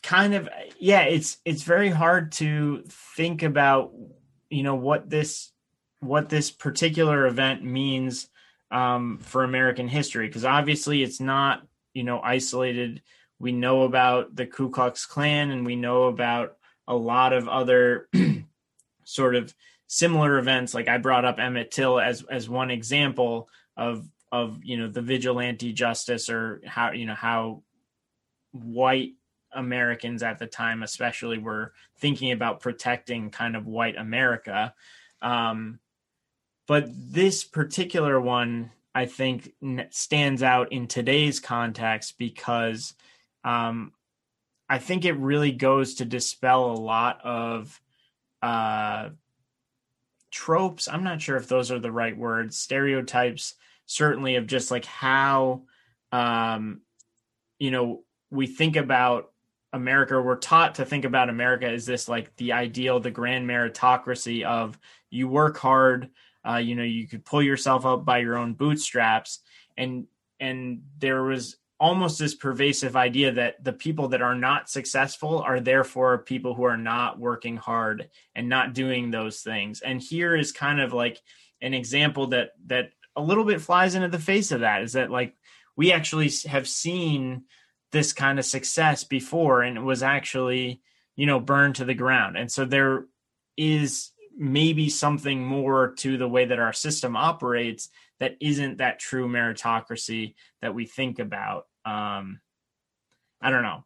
[0.02, 3.94] kind of yeah, it's it's very hard to think about,
[4.50, 5.52] you know, what this
[6.00, 8.28] what this particular event means
[8.70, 13.02] um, for American history because obviously it's not you know isolated.
[13.40, 18.10] We know about the Ku Klux Klan and we know about a lot of other
[19.06, 19.54] sort of
[19.88, 20.74] similar events.
[20.74, 25.02] Like I brought up Emmett Till as as one example of of you know the
[25.02, 27.64] vigilante justice or how you know how
[28.54, 29.13] white
[29.52, 34.74] Americans at the time, especially, were thinking about protecting kind of white America.
[35.22, 35.80] Um,
[36.68, 39.52] but this particular one, I think,
[39.89, 42.94] stands out in today's context because
[43.44, 43.92] um,
[44.70, 47.80] I think it really goes to dispel a lot of
[48.42, 49.10] uh,
[50.32, 50.88] tropes.
[50.88, 55.63] I'm not sure if those are the right words, stereotypes, certainly, of just like how,
[56.12, 56.82] um,
[57.60, 59.32] you know, we think about
[59.72, 64.43] America, we're taught to think about America as this like the ideal, the grand meritocracy
[64.43, 64.78] of
[65.10, 66.10] you work hard,
[66.48, 69.39] uh, you know, you could pull yourself up by your own bootstraps,
[69.78, 70.08] and
[70.39, 75.60] and there was almost this pervasive idea that the people that are not successful are
[75.60, 79.82] therefore people who are not working hard and not doing those things.
[79.82, 81.22] And here is kind of like
[81.62, 85.12] an example that that a little bit flies into the face of that is that
[85.12, 85.36] like
[85.76, 87.43] we actually have seen
[87.94, 90.82] this kind of success before and it was actually
[91.16, 93.06] you know burned to the ground and so there
[93.56, 99.28] is maybe something more to the way that our system operates that isn't that true
[99.28, 101.68] meritocracy that we think about.
[101.86, 102.40] Um,
[103.42, 103.84] I don't know.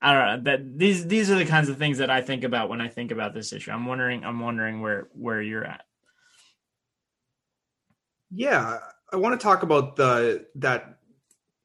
[0.00, 2.68] I don't know that these these are the kinds of things that I think about
[2.68, 3.70] when I think about this issue.
[3.70, 5.84] I'm wondering I'm wondering where where you're at.
[8.30, 8.78] Yeah,
[9.12, 10.97] I want to talk about the that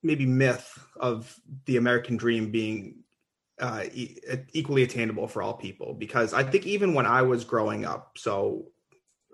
[0.04, 1.36] maybe myth of
[1.66, 3.04] the American dream being
[3.60, 4.18] uh, e-
[4.52, 8.68] equally attainable for all people because I think even when I was growing up, so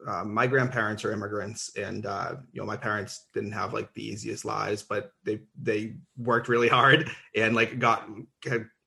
[0.08, 4.06] uh, my grandparents are immigrants, and uh, you know my parents didn't have like the
[4.06, 8.08] easiest lives, but they they worked really hard and like got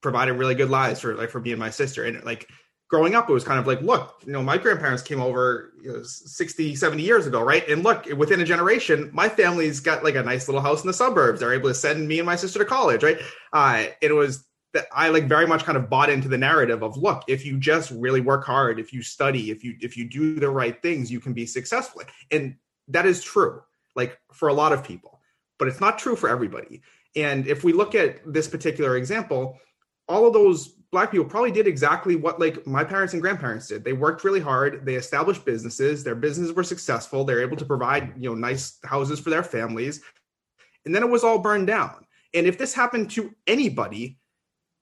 [0.01, 2.49] provided really good lives for like for me and my sister, and like
[2.93, 5.91] growing up it was kind of like look you know my grandparents came over you
[5.91, 10.15] know, 60 70 years ago right and look within a generation my family's got like
[10.15, 12.59] a nice little house in the suburbs they're able to send me and my sister
[12.59, 13.19] to college right
[13.55, 16.97] uh, it was that I like very much kind of bought into the narrative of
[16.97, 20.41] look, if you just really work hard, if you study, if you if you do
[20.41, 22.03] the right things, you can be successful.
[22.31, 22.57] And
[22.89, 23.61] that is true,
[23.95, 25.21] like for a lot of people,
[25.59, 26.81] but it's not true for everybody.
[27.15, 29.59] And if we look at this particular example,
[30.09, 33.83] all of those black people probably did exactly what like my parents and grandparents did.
[33.83, 38.13] They worked really hard, they established businesses, their businesses were successful, they're able to provide,
[38.17, 40.03] you know, nice houses for their families.
[40.85, 42.05] And then it was all burned down.
[42.35, 44.19] And if this happened to anybody,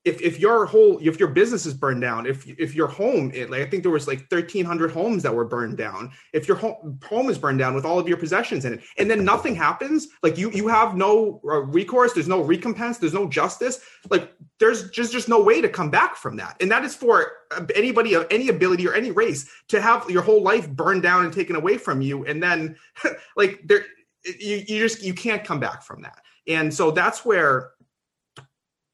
[0.05, 3.51] if if your whole if your business is burned down if if your home it,
[3.51, 6.11] like i think there was like 1300 homes that were burned down.
[6.33, 9.11] If your home home is burned down with all of your possessions in it and
[9.11, 13.29] then nothing happens like you you have no uh, recourse there's no recompense there's no
[13.29, 16.57] justice like there's just just no way to come back from that.
[16.61, 20.23] And that is for uh, anybody of any ability or any race to have your
[20.23, 22.77] whole life burned down and taken away from you and then
[23.37, 23.85] like there
[24.25, 26.23] you, you just you can't come back from that.
[26.47, 27.73] And so that's where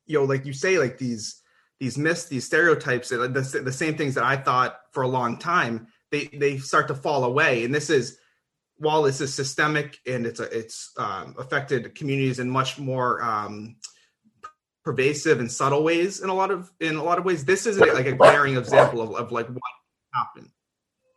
[0.06, 1.42] you know, like you say, like these
[1.78, 3.28] these myths, these stereotypes, the,
[3.64, 7.24] the same things that I thought for a long time, they they start to fall
[7.24, 7.64] away.
[7.64, 8.18] And this is
[8.78, 13.76] while this is systemic and it's a, it's um, affected communities in much more um,
[14.84, 17.44] pervasive and subtle ways in a lot of in a lot of ways.
[17.44, 19.62] This is like a glaring example of, of like what
[20.14, 20.50] happened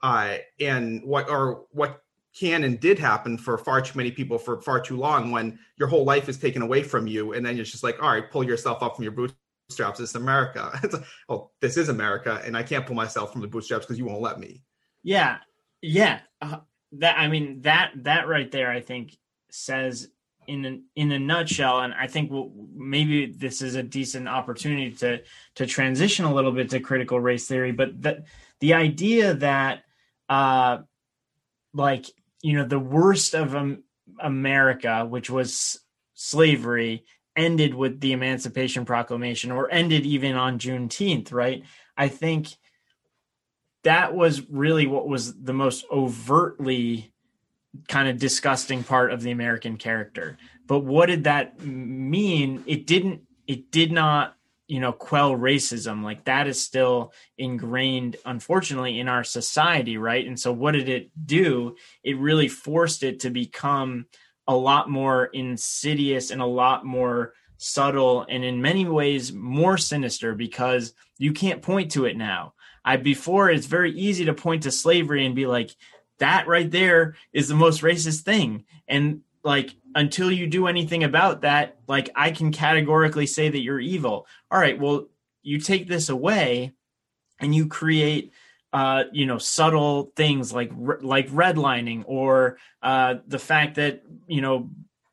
[0.02, 2.02] uh, and what or what
[2.38, 5.88] can and did happen for far too many people for far too long when your
[5.88, 8.44] whole life is taken away from you and then you're just like all right pull
[8.44, 10.00] yourself up from your bootstraps.
[10.00, 10.72] It's america.
[10.84, 13.98] It's like, oh this is america and i can't pull myself from the bootstraps because
[13.98, 14.62] you won't let me.
[15.04, 15.38] Yeah.
[15.82, 16.20] Yeah.
[16.42, 16.60] Uh,
[16.94, 19.18] that i mean that that right there i think
[19.52, 20.10] says
[20.48, 24.92] in a, in a nutshell and i think we'll, maybe this is a decent opportunity
[24.92, 25.22] to
[25.56, 28.24] to transition a little bit to critical race theory but the
[28.60, 29.84] the idea that
[30.30, 30.80] uh
[31.74, 32.06] like
[32.42, 33.84] you know the worst of um,
[34.20, 35.80] America, which was
[36.14, 41.64] slavery, ended with the Emancipation Proclamation or ended even on Juneteenth, right?
[41.96, 42.48] I think
[43.84, 47.14] that was really what was the most overtly
[47.88, 50.38] kind of disgusting part of the American character.
[50.66, 52.64] But what did that mean?
[52.68, 54.36] It didn't, it did not,
[54.70, 56.04] you know, quell racism.
[56.04, 60.26] Like that is still ingrained, unfortunately, in our society, right?
[60.26, 61.76] And so what did it do?
[62.04, 64.06] It really forced it to become
[64.48, 70.34] a lot more insidious and a lot more subtle and in many ways more sinister
[70.34, 72.54] because you can't point to it now.
[72.86, 75.72] I before it's very easy to point to slavery and be like
[76.20, 81.42] that right there is the most racist thing and like until you do anything about
[81.42, 84.28] that like I can categorically say that you're evil.
[84.52, 85.08] All right, well
[85.42, 86.74] you take this away
[87.40, 88.34] and you create
[88.72, 90.72] uh, you know subtle things like
[91.02, 94.70] like redlining or uh, the fact that you know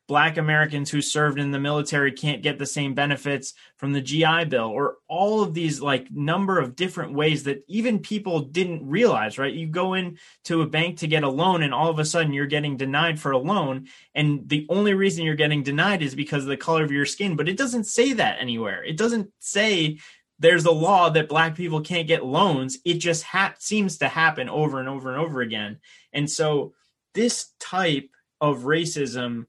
[0.07, 4.45] black Americans who served in the military can't get the same benefits from the GI
[4.45, 9.37] Bill or all of these like number of different ways that even people didn't realize,
[9.37, 9.53] right?
[9.53, 12.45] You go into a bank to get a loan and all of a sudden you're
[12.45, 16.49] getting denied for a loan and the only reason you're getting denied is because of
[16.49, 18.83] the color of your skin, but it doesn't say that anywhere.
[18.85, 19.99] It doesn't say
[20.39, 22.77] there's a law that black people can't get loans.
[22.85, 25.79] It just ha- seems to happen over and over and over again.
[26.13, 26.73] And so
[27.13, 29.47] this type of racism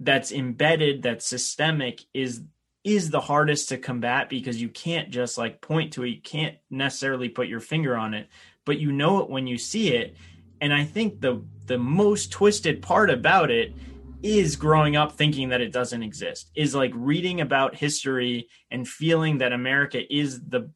[0.00, 2.42] that's embedded, that's systemic is
[2.84, 6.08] is the hardest to combat because you can't just like point to it.
[6.08, 8.28] You can't necessarily put your finger on it,
[8.64, 10.16] but you know it when you see it.
[10.60, 13.74] And I think the the most twisted part about it
[14.22, 19.38] is growing up thinking that it doesn't exist is like reading about history and feeling
[19.38, 20.68] that america is the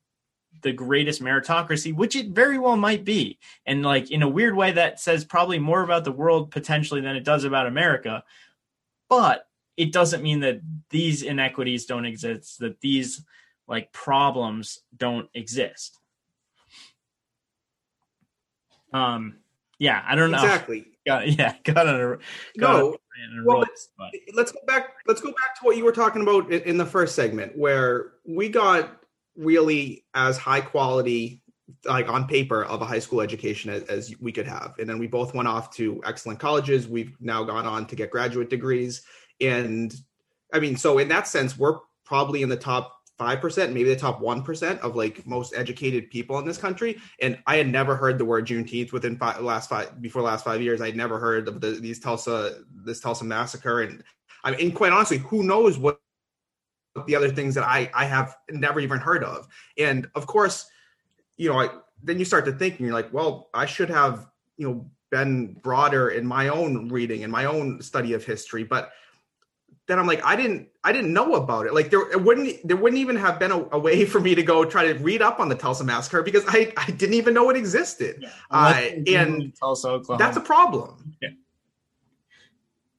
[0.62, 4.70] the greatest meritocracy which it very well might be and like in a weird way
[4.70, 8.22] that says probably more about the world potentially than it does about america
[9.12, 9.46] but
[9.77, 13.22] it doesn't mean that these inequities don't exist that these
[13.68, 15.98] like problems don't exist.
[18.92, 19.37] Um
[19.79, 20.42] yeah i don't know.
[20.42, 20.87] Exactly.
[21.07, 22.16] Got yeah got on a
[22.61, 22.96] got no.
[23.44, 23.88] well, let's,
[24.35, 24.90] let's go back.
[25.05, 28.48] Let's go back to what you were talking about in the first segment, where we
[28.48, 29.03] got
[29.37, 31.41] really as high quality,
[31.85, 34.98] like on paper, of a high school education as, as we could have, and then
[34.98, 36.88] we both went off to excellent colleges.
[36.88, 39.02] We've now gone on to get graduate degrees,
[39.40, 39.94] and
[40.52, 43.96] I mean, so in that sense, we're probably in the top five percent, maybe the
[43.96, 46.98] top one percent of like most educated people in this country.
[47.20, 50.61] And I had never heard the word Juneteenth within five, last five before last five
[50.61, 50.80] years.
[50.80, 54.02] I'd never heard of the, these Tulsa this Tulsa massacre, and
[54.44, 56.00] I mean, and quite honestly, who knows what
[57.06, 59.46] the other things that I I have never even heard of.
[59.78, 60.66] And of course,
[61.36, 61.68] you know, I,
[62.02, 65.54] then you start to think, and you're like, well, I should have you know been
[65.62, 68.92] broader in my own reading and my own study of history, but
[69.86, 71.74] then I'm like, I didn't, I didn't know about it.
[71.74, 74.42] Like there, it wouldn't, there wouldn't even have been a, a, way for me to
[74.42, 77.50] go try to read up on the Tulsa massacre because I, I didn't even know
[77.50, 78.16] it existed.
[78.20, 78.30] Yeah.
[78.50, 80.24] Uh, and Tulsa, Oklahoma.
[80.24, 81.14] that's a problem.
[81.20, 81.28] Yeah.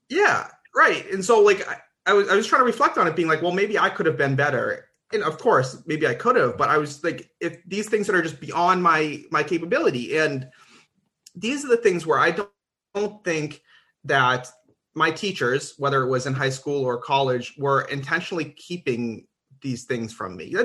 [0.10, 0.48] Yeah.
[0.76, 1.10] Right.
[1.10, 3.42] And so like, I, I was, I was trying to reflect on it being like,
[3.42, 4.90] well, maybe I could have been better.
[5.14, 8.16] And of course, maybe I could have, but I was like, if these things that
[8.16, 10.18] are just beyond my, my capability.
[10.18, 10.50] And
[11.36, 12.50] these are the things where I don't,
[12.96, 13.62] don't think
[14.04, 14.50] that
[14.96, 19.28] my teachers, whether it was in high school or college, were intentionally keeping
[19.62, 20.56] these things from me.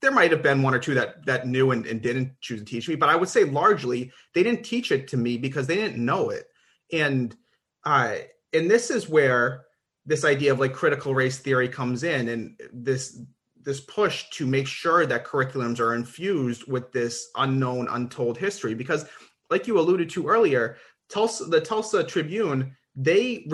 [0.00, 2.66] There might have been one or two that that knew and, and didn't choose to
[2.66, 5.76] teach me, but I would say largely they didn't teach it to me because they
[5.76, 6.46] didn't know it.
[6.92, 7.36] And
[7.84, 8.16] uh,
[8.52, 9.66] and this is where
[10.04, 13.20] this idea of like critical race theory comes in, and this
[13.66, 18.72] this push to make sure that curriculums are infused with this unknown, untold history.
[18.72, 19.04] Because,
[19.50, 20.78] like you alluded to earlier,
[21.10, 23.46] Tulsa, the Tulsa Tribune they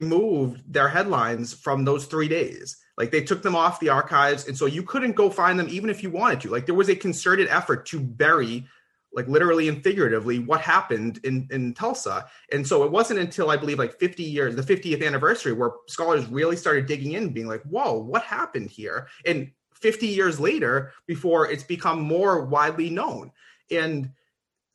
[0.00, 2.78] removed their headlines from those three days.
[2.96, 4.48] Like they took them off the archives.
[4.48, 6.50] And so you couldn't go find them even if you wanted to.
[6.50, 8.66] Like there was a concerted effort to bury,
[9.14, 12.26] like literally and figuratively, what happened in, in Tulsa.
[12.52, 16.26] And so it wasn't until I believe like 50 years, the 50th anniversary, where scholars
[16.26, 19.08] really started digging in, being like, whoa, what happened here?
[19.24, 23.32] And 50 years later, before it's become more widely known.
[23.70, 24.10] And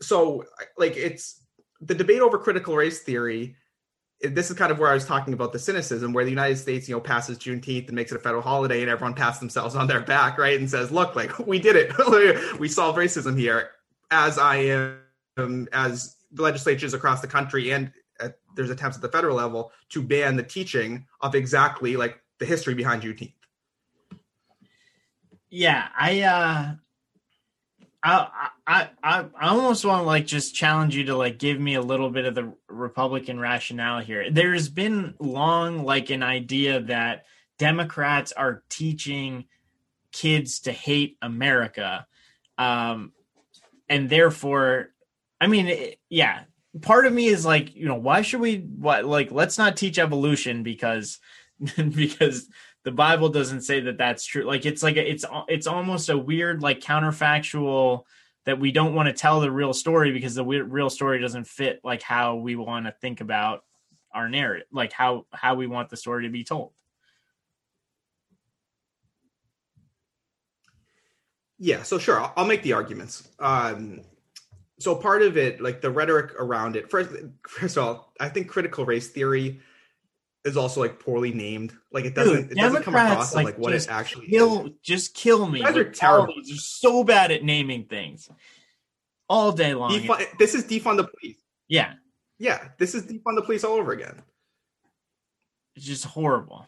[0.01, 0.45] so
[0.77, 1.41] like it's
[1.81, 3.55] the debate over critical race theory
[4.21, 6.89] this is kind of where I was talking about the cynicism, where the United States,
[6.89, 9.87] you know, passes Juneteenth and makes it a federal holiday, and everyone pats themselves on
[9.87, 13.69] their back, right, and says, "Look, like we did it, we solved racism here."
[14.11, 14.55] As I
[15.37, 20.01] am, as legislatures across the country, and uh, there's attempts at the federal level to
[20.01, 23.33] ban the teaching of exactly like the history behind Juneteenth.
[25.49, 26.73] Yeah, I uh
[28.01, 31.75] I, I I I almost want to like just challenge you to like give me
[31.75, 34.29] a little bit of the Republican rationale here.
[34.31, 37.25] There's been long like an idea that
[37.57, 39.45] Democrats are teaching
[40.11, 42.07] kids to hate America.
[42.57, 43.11] Um,
[43.89, 44.89] and therefore,
[45.41, 46.43] I mean, it, yeah,
[46.81, 49.97] part of me is like, you know, why should we, what, like, let's not teach
[49.97, 51.19] evolution because,
[51.75, 52.47] because
[52.83, 54.43] the Bible doesn't say that that's true.
[54.43, 58.03] Like, it's like, a, it's, it's almost a weird, like, counterfactual
[58.45, 61.81] that we don't want to tell the real story because the real story doesn't fit
[61.83, 63.63] like how we want to think about
[64.13, 66.71] our narrative, like how, how we want the story to be told.
[71.59, 73.27] Yeah, so sure, I'll, I'll make the arguments.
[73.37, 74.01] Um,
[74.79, 77.11] so part of it, like the rhetoric around it, first,
[77.47, 79.59] first of all, I think critical race theory
[80.45, 81.73] is also like poorly named.
[81.91, 84.71] Like it doesn't, Dude, it doesn't come across like, like what it actually kill, is.
[84.81, 85.59] Just kill me.
[85.59, 86.33] You guys are terrible.
[86.41, 88.29] You're so bad at naming things
[89.27, 89.91] all day long.
[89.91, 91.43] Defund, this is defund the police.
[91.67, 91.95] Yeah.
[92.37, 94.21] Yeah, this is defund the police all over again.
[95.75, 96.65] It's just horrible.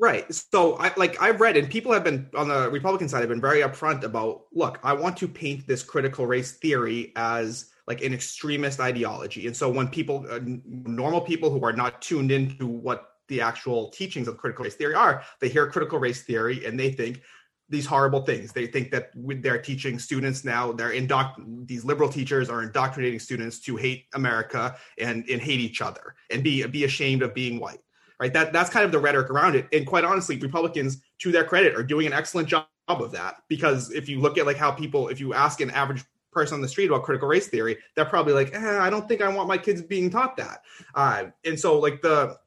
[0.00, 0.32] Right.
[0.32, 3.40] So I like I've read and people have been on the Republican side have been
[3.40, 8.14] very upfront about look, I want to paint this critical race theory as like an
[8.14, 9.48] extremist ideology.
[9.48, 13.88] And so when people uh, normal people who are not tuned into what the actual
[13.88, 17.20] teachings of critical race theory are, they hear critical race theory and they think
[17.68, 18.52] these horrible things.
[18.52, 23.58] They think that they're teaching students now, they're indoct these liberal teachers are indoctrinating students
[23.60, 27.80] to hate America and, and hate each other and be be ashamed of being white
[28.20, 28.32] right?
[28.32, 29.66] That that's kind of the rhetoric around it.
[29.72, 33.36] And quite honestly, Republicans, to their credit, are doing an excellent job of that.
[33.48, 36.60] Because if you look at like how people, if you ask an average person on
[36.60, 39.48] the street about critical race theory, they're probably like, eh, I don't think I want
[39.48, 40.62] my kids being taught that.
[40.94, 42.38] Uh, and so like the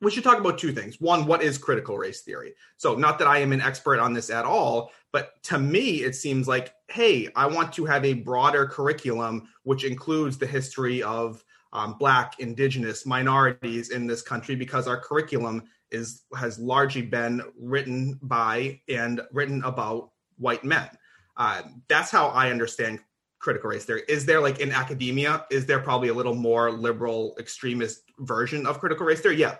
[0.00, 1.00] we should talk about two things.
[1.00, 2.54] One, what is critical race theory?
[2.76, 6.14] So, not that I am an expert on this at all, but to me, it
[6.14, 11.44] seems like, hey, I want to have a broader curriculum which includes the history of
[11.78, 18.18] um, black indigenous minorities in this country because our curriculum is has largely been written
[18.22, 20.88] by and written about white men.
[21.36, 22.98] Uh, that's how i understand
[23.38, 24.02] critical race theory.
[24.08, 28.80] Is there like in academia is there probably a little more liberal extremist version of
[28.80, 29.36] critical race theory?
[29.36, 29.56] Yeah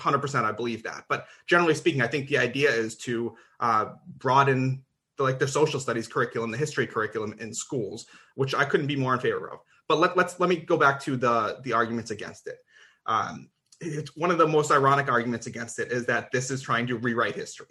[0.00, 1.04] 100% i believe that.
[1.08, 3.84] But generally speaking i think the idea is to uh,
[4.18, 4.82] broaden
[5.16, 8.96] the, like the social studies curriculum the history curriculum in schools which i couldn't be
[8.96, 9.60] more in favor of
[9.90, 12.58] but let, let's let me go back to the the arguments against it.
[13.06, 16.86] Um, it's one of the most ironic arguments against it is that this is trying
[16.86, 17.66] to rewrite history.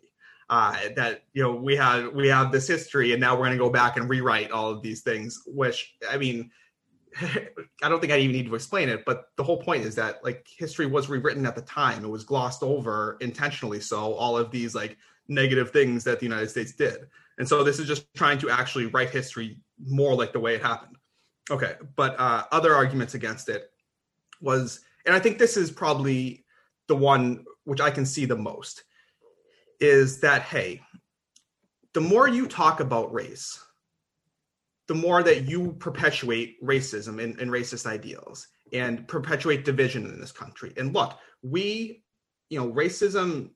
[0.50, 3.58] Uh, that you know we have we have this history and now we're going to
[3.58, 5.42] go back and rewrite all of these things.
[5.48, 6.52] Which I mean,
[7.22, 9.06] I don't think I even need to explain it.
[9.06, 12.04] But the whole point is that like history was rewritten at the time.
[12.04, 13.80] It was glossed over intentionally.
[13.80, 14.98] So all of these like
[15.30, 17.08] negative things that the United States did.
[17.38, 20.62] And so this is just trying to actually write history more like the way it
[20.62, 20.98] happened.
[21.52, 23.72] Okay, but uh, other arguments against it
[24.42, 26.46] was, and I think this is probably
[26.88, 28.84] the one which I can see the most,
[29.80, 30.82] is that hey,
[31.94, 33.64] the more you talk about race,
[34.88, 40.32] the more that you perpetuate racism and, and racist ideals and perpetuate division in this
[40.32, 40.74] country.
[40.78, 42.04] And look, we,
[42.50, 43.52] you know, racism.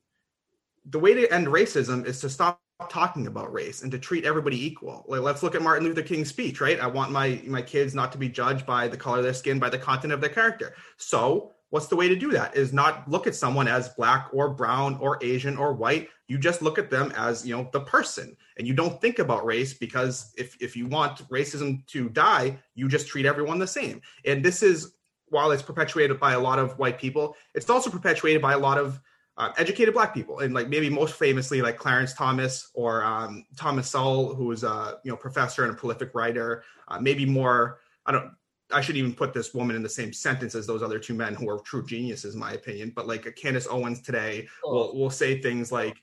[0.89, 4.65] The way to end racism is to stop talking about race and to treat everybody
[4.65, 5.05] equal.
[5.07, 6.80] Like let's look at Martin Luther King's speech, right?
[6.80, 9.59] I want my my kids not to be judged by the color of their skin,
[9.59, 10.76] by the content of their character.
[10.97, 12.55] So, what's the way to do that?
[12.55, 16.09] Is not look at someone as black or brown or Asian or white.
[16.28, 18.36] You just look at them as, you know, the person.
[18.57, 22.88] And you don't think about race because if if you want racism to die, you
[22.88, 24.01] just treat everyone the same.
[24.26, 24.93] And this is
[25.30, 28.78] while it's perpetuated by a lot of white people, it's also perpetuated by a lot
[28.78, 29.01] of
[29.38, 30.39] uh, educated black people.
[30.39, 34.99] And like maybe most famously like clarence thomas or um, thomas sowell who was a
[35.03, 36.63] you know professor and a prolific writer.
[36.88, 38.31] Uh, maybe more i don't
[38.71, 41.34] i should even put this woman in the same sentence as those other two men
[41.34, 42.91] who are true geniuses in my opinion.
[42.95, 44.73] But like candace owens today oh.
[44.73, 46.01] will will say things like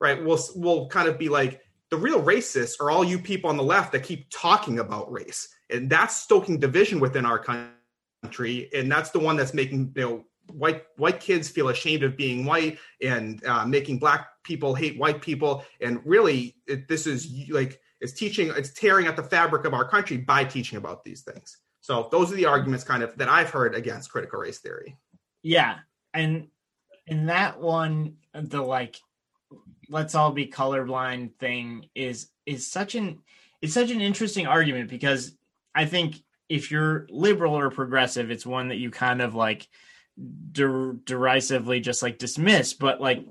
[0.00, 3.58] right we'll we'll kind of be like the real racists are all you people on
[3.58, 5.54] the left that keep talking about race.
[5.68, 8.70] And that's stoking division within our country.
[8.74, 12.44] And that's the one that's making you know white white kids feel ashamed of being
[12.44, 15.64] white and uh, making black people hate white people.
[15.80, 19.88] And really it, this is like it's teaching it's tearing at the fabric of our
[19.88, 21.58] country by teaching about these things.
[21.80, 24.96] So those are the arguments kind of that i've heard against critical race theory.
[25.42, 25.78] Yeah.
[26.14, 26.48] And
[27.06, 28.96] in that one the like
[29.88, 33.18] let's all be colorblind thing is is such an
[33.60, 35.36] it's such an interesting argument because
[35.74, 39.68] i think if you're liberal or progressive it's one that you kind of like
[40.52, 43.24] der- derisively just like dismiss but like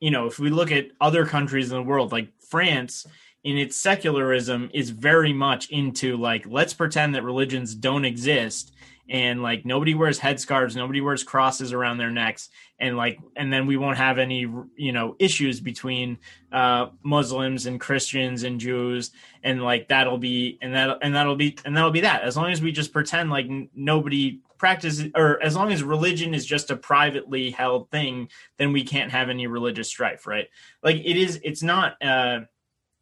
[0.00, 3.06] you know if we look at other countries in the world like france
[3.44, 8.72] in its secularism is very much into like let's pretend that religions don't exist
[9.08, 13.66] and like nobody wears headscarves nobody wears crosses around their necks and like and then
[13.66, 14.46] we won't have any
[14.76, 16.16] you know issues between
[16.52, 19.10] uh muslims and christians and jews
[19.42, 22.22] and like that'll be and that and that'll be and that'll be that.
[22.22, 26.46] As long as we just pretend like nobody practices or as long as religion is
[26.46, 30.48] just a privately held thing then we can't have any religious strife right
[30.82, 32.40] like it is it's not uh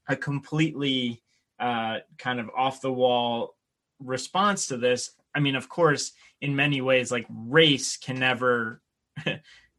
[0.09, 1.23] a completely
[1.61, 3.55] uh kind of off the wall
[4.01, 8.81] response to this I mean, of course, in many ways, like race can never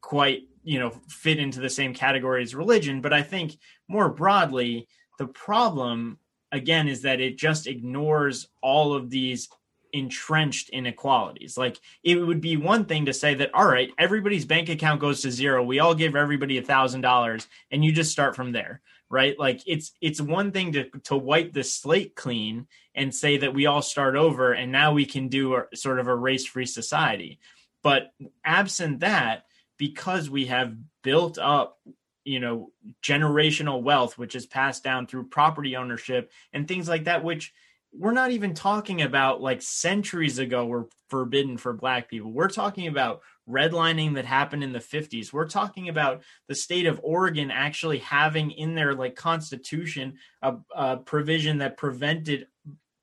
[0.02, 3.02] quite, you know, fit into the same category as religion.
[3.02, 3.58] But I think
[3.88, 6.18] more broadly, the problem,
[6.52, 9.50] again, is that it just ignores all of these
[9.94, 11.58] entrenched inequalities.
[11.58, 15.22] Like it would be one thing to say that, all right, everybody's bank account goes
[15.22, 15.64] to zero.
[15.64, 18.82] We all give everybody a thousand dollars and you just start from there
[19.12, 22.66] right like it's it's one thing to to wipe the slate clean
[22.96, 26.08] and say that we all start over and now we can do a, sort of
[26.08, 27.38] a race free society
[27.84, 28.14] but
[28.46, 29.46] absent that
[29.78, 30.74] because we have
[31.04, 31.80] built up
[32.24, 32.72] you know
[33.04, 37.54] generational wealth which is passed down through property ownership and things like that which
[37.94, 42.88] we're not even talking about like centuries ago were forbidden for black people we're talking
[42.88, 43.22] about
[43.52, 45.34] redlining that happened in the 50s.
[45.34, 50.98] We're talking about the state of Oregon actually having in their like constitution a, a
[50.98, 52.48] provision that prevented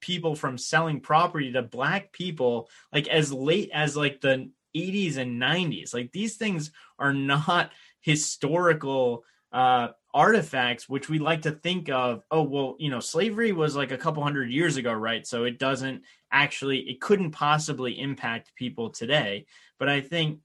[0.01, 5.41] people from selling property to black people like as late as like the 80s and
[5.41, 5.93] 90s.
[5.93, 12.43] Like these things are not historical uh artifacts which we like to think of oh
[12.43, 16.03] well you know slavery was like a couple hundred years ago right so it doesn't
[16.33, 19.45] actually it couldn't possibly impact people today
[19.79, 20.41] but I think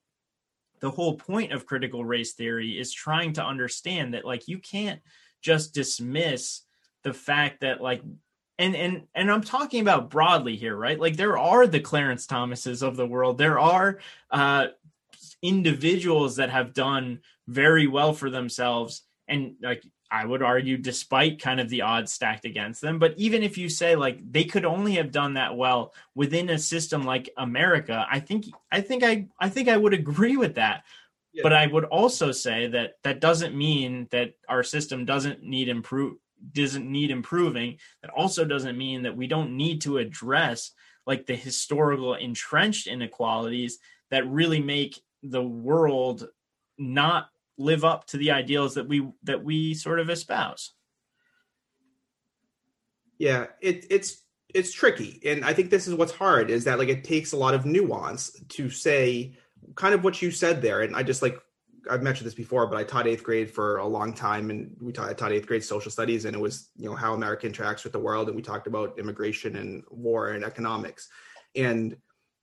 [0.80, 5.02] the whole point of critical race theory is trying to understand that like you can't
[5.42, 6.62] just dismiss
[7.04, 8.02] the fact that like
[8.60, 11.00] and and and I'm talking about broadly here, right?
[11.00, 13.38] Like there are the Clarence Thomases of the world.
[13.38, 14.00] There are
[14.30, 14.68] uh
[15.42, 21.60] individuals that have done very well for themselves and like I would argue, despite kind
[21.60, 23.00] of the odds stacked against them.
[23.00, 26.60] But even if you say like they could only have done that well within a
[26.60, 30.84] system like America, I think I think I I think I would agree with that.
[31.34, 31.42] Yeah.
[31.42, 36.18] But I would also say that that doesn't mean that our system doesn't need improve
[36.52, 37.80] doesn't need improving.
[38.02, 40.72] That also doesn't mean that we don't need to address
[41.08, 43.80] like the historical entrenched inequalities
[44.12, 46.28] that really make the world
[46.78, 50.74] not live up to the ideals that we that we sort of espouse.
[53.18, 54.22] Yeah, it, it's
[54.54, 57.38] it's tricky, and I think this is what's hard is that like it takes a
[57.38, 59.34] lot of nuance to say
[59.76, 61.40] kind of what you said there, and I just like
[61.90, 64.94] I've mentioned this before, but I taught eighth grade for a long time, and we
[64.94, 67.84] taught I taught eighth grade social studies, and it was you know how America interacts
[67.84, 71.10] with the world, and we talked about immigration and war and economics,
[71.56, 71.96] and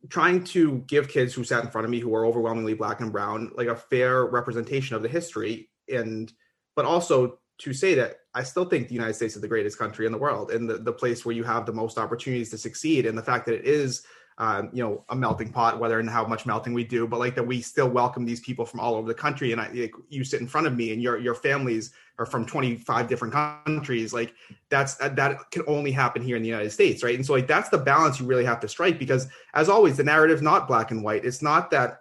[0.08, 3.12] trying to give kids who sat in front of me who are overwhelmingly black and
[3.12, 5.70] brown like a fair representation of the history.
[5.92, 6.32] And
[6.74, 10.06] but also to say that I still think the United States is the greatest country
[10.06, 13.04] in the world and the, the place where you have the most opportunities to succeed.
[13.04, 14.02] And the fact that it is
[14.38, 17.34] um, you know a melting pot whether and how much melting we do but like
[17.34, 19.52] that we still welcome these people from all over the country.
[19.52, 22.46] And I, like, you sit in front of me and your your families are from
[22.46, 24.34] 25 different countries like
[24.68, 27.68] that's that, can only happen here in the united states right and so like that's
[27.70, 31.02] the balance you really have to strike because as always the narrative not black and
[31.02, 32.00] white it's not that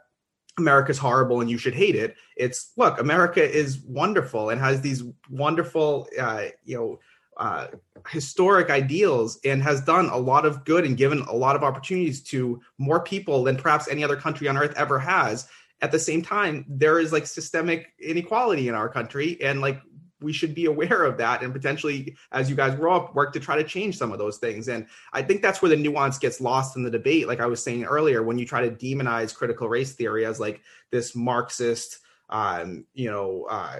[0.59, 2.15] America's horrible and you should hate it.
[2.35, 6.99] It's look, America is wonderful and has these wonderful, uh, you know,
[7.37, 7.67] uh,
[8.09, 12.21] historic ideals and has done a lot of good and given a lot of opportunities
[12.21, 15.47] to more people than perhaps any other country on earth ever has.
[15.81, 19.81] At the same time, there is like systemic inequality in our country, and like
[20.21, 23.39] we should be aware of that and potentially, as you guys grow up, work to
[23.39, 24.67] try to change some of those things.
[24.67, 27.27] And I think that's where the nuance gets lost in the debate.
[27.27, 30.61] Like I was saying earlier, when you try to demonize critical race theory as like
[30.91, 31.99] this Marxist,
[32.29, 33.77] um, you know, uh,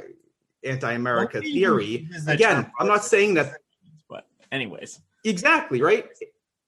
[0.63, 2.07] anti-America theory.
[2.27, 3.53] Again, I'm not saying that.
[4.09, 6.07] But anyways, exactly right.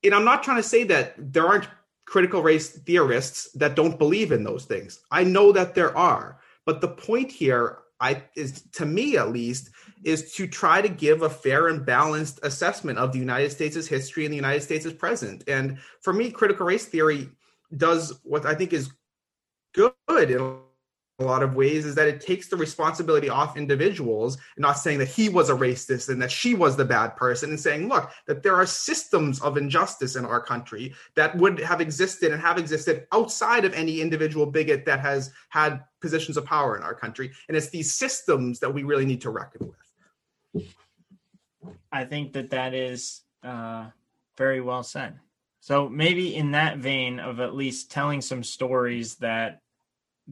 [0.03, 1.67] And I'm not trying to say that there aren't
[2.05, 5.01] critical race theorists that don't believe in those things.
[5.11, 9.69] I know that there are, but the point here, I is to me at least,
[10.03, 14.25] is to try to give a fair and balanced assessment of the United States' history
[14.25, 15.43] and the United States' present.
[15.47, 17.29] And for me, critical race theory
[17.77, 18.91] does what I think is
[19.73, 19.93] good
[21.21, 25.07] a lot of ways is that it takes the responsibility off individuals not saying that
[25.07, 28.43] he was a racist and that she was the bad person and saying look that
[28.43, 33.07] there are systems of injustice in our country that would have existed and have existed
[33.11, 37.31] outside of any individual bigot that has had positions of power in our country.
[37.47, 40.75] And it's these systems that we really need to reckon with.
[41.91, 43.87] I think that that is uh,
[44.37, 45.19] very well said.
[45.59, 49.61] So maybe in that vein of at least telling some stories that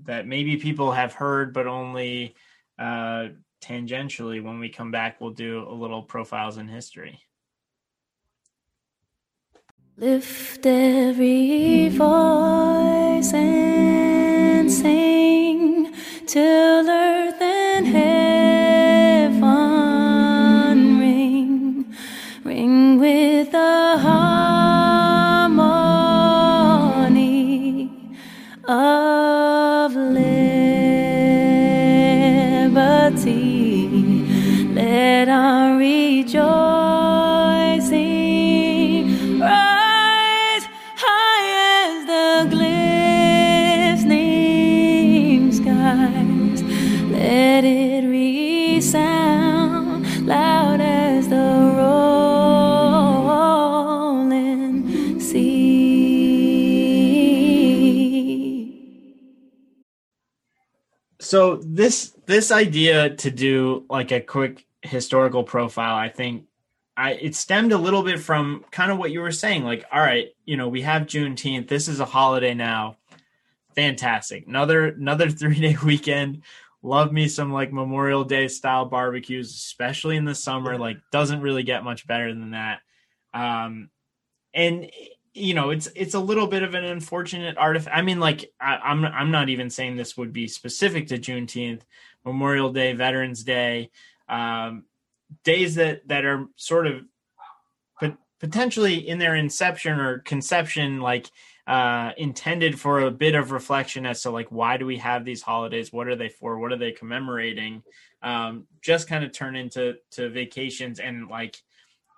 [0.04, 2.36] that maybe people have heard but only
[2.78, 3.30] uh,
[3.62, 4.44] tangentially.
[4.44, 7.20] When we come back, we'll do a little profiles in history.
[9.98, 15.94] Lift every voice and sing
[16.26, 16.99] till
[61.80, 66.44] this this idea to do like a quick historical profile, I think
[66.98, 69.64] I it stemmed a little bit from kind of what you were saying.
[69.64, 71.70] Like, all right, you know, we have Juneteenth.
[71.70, 72.98] This is a holiday now.
[73.76, 74.46] Fantastic.
[74.46, 76.44] Another another three day weekend.
[76.84, 80.78] Love me some like Memorial Day style barbecues, especially in the summer.
[80.78, 82.80] Like, doesn't really get much better than that.
[83.34, 83.90] Um,
[84.54, 84.92] and
[85.40, 87.96] you know, it's it's a little bit of an unfortunate artifact.
[87.96, 91.82] I mean, like, I, I'm I'm not even saying this would be specific to Juneteenth,
[92.26, 93.92] Memorial Day, Veterans Day,
[94.28, 94.86] um,
[95.44, 97.02] days that that are sort of
[98.00, 101.30] pot- potentially in their inception or conception, like
[101.68, 105.42] uh, intended for a bit of reflection as to like why do we have these
[105.42, 105.94] holidays?
[105.94, 106.60] What are they for?
[106.60, 107.84] What are they commemorating?
[108.22, 111.62] Um, just kind of turn into to vacations and like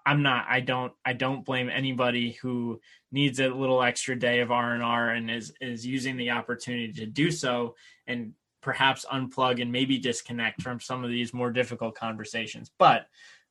[0.06, 2.80] I'm not I don't I don't blame anybody who
[3.12, 7.32] needs a little extra day of R&R and is is using the opportunity to do
[7.32, 7.76] so
[8.08, 12.72] and perhaps unplug and maybe disconnect from some of these more difficult conversations.
[12.78, 13.08] But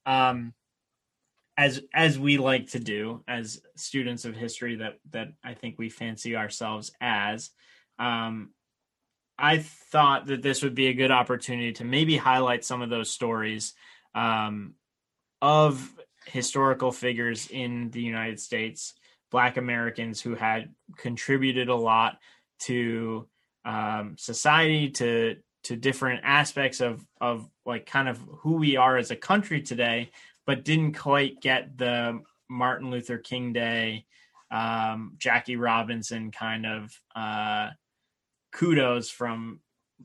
[0.07, 0.55] um
[1.57, 5.89] as as we like to do as students of history that that I think we
[5.89, 7.51] fancy ourselves as
[7.99, 8.51] um
[9.41, 13.11] I thought that this would be a good opportunity to maybe highlight some of those
[13.11, 13.73] stories
[14.15, 14.75] um,
[15.41, 15.91] of
[16.31, 18.95] historical figures in the United States,
[19.31, 22.19] Black Americans who had contributed a lot
[22.61, 23.29] to
[23.65, 29.11] um, society, to to different aspects of of like kind of who we are as
[29.11, 30.11] a country today,
[30.47, 34.07] but didn't quite get the Martin Luther King Day,
[34.51, 37.71] um, Jackie Robinson kind of uh,
[38.53, 39.61] kudos from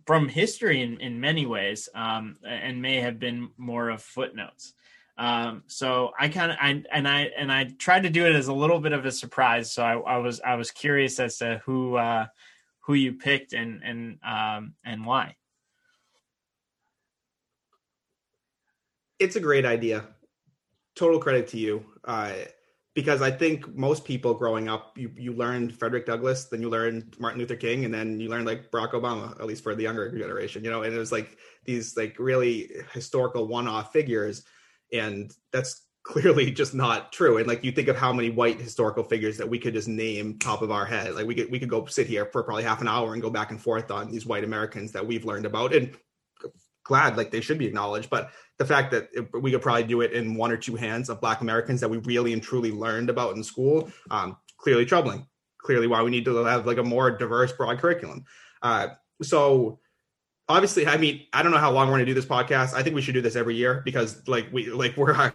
[0.06, 4.74] from history in, in many ways, um, and may have been more of footnotes.
[5.18, 8.47] Um, so I kind of I and I and I tried to do it as
[8.47, 9.72] a little bit of a surprise.
[9.72, 12.26] So I, I was I was curious as to who uh,
[12.82, 15.36] who you picked and and um, and why.
[19.20, 20.03] It's a great idea.
[20.95, 21.86] Total credit to you.
[22.03, 22.34] Uh,
[22.95, 27.13] because I think most people growing up, you, you learned Frederick Douglass, then you learned
[27.20, 30.09] Martin Luther King, and then you learned like Barack Obama, at least for the younger
[30.18, 34.43] generation, you know, and it was like these like really historical one-off figures.
[34.94, 37.38] And that's clearly just not true.
[37.38, 40.40] And like you think of how many white historical figures that we could just name
[40.40, 41.16] top of our head.
[41.16, 43.30] Like we could we could go sit here for probably half an hour and go
[43.30, 45.74] back and forth on these white Americans that we've learned about.
[45.74, 45.96] And
[46.86, 49.10] glad like they should be acknowledged but the fact that
[49.42, 51.98] we could probably do it in one or two hands of black americans that we
[51.98, 55.26] really and truly learned about in school um, clearly troubling
[55.58, 58.24] clearly why we need to have like a more diverse broad curriculum
[58.62, 58.88] uh,
[59.22, 59.80] so
[60.48, 62.84] obviously i mean i don't know how long we're going to do this podcast i
[62.84, 65.34] think we should do this every year because like we like we're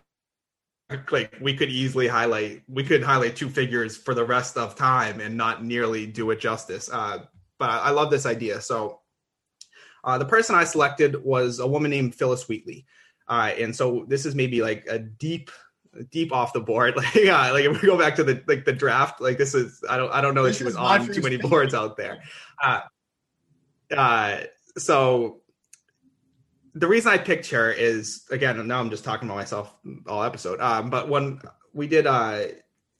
[1.11, 5.21] like we could easily highlight we could highlight two figures for the rest of time
[5.21, 7.19] and not nearly do it justice uh,
[7.59, 9.01] but I, I love this idea so
[10.05, 12.87] uh, the person I selected was a woman named Phyllis Wheatley.
[13.29, 15.51] Uh, and so this is maybe like a deep,
[16.11, 16.95] deep off the board.
[17.01, 19.83] Like, yeah, like if we go back to the like the draft, like this is
[19.89, 22.23] I don't I don't know that she was on too many boards out there.
[22.63, 22.81] Uh,
[23.97, 24.39] uh,
[24.81, 25.41] so
[26.75, 29.75] the reason I picked her is again now I'm just talking about myself
[30.07, 30.61] all episode.
[30.61, 31.41] Um, but when
[31.73, 32.43] we did uh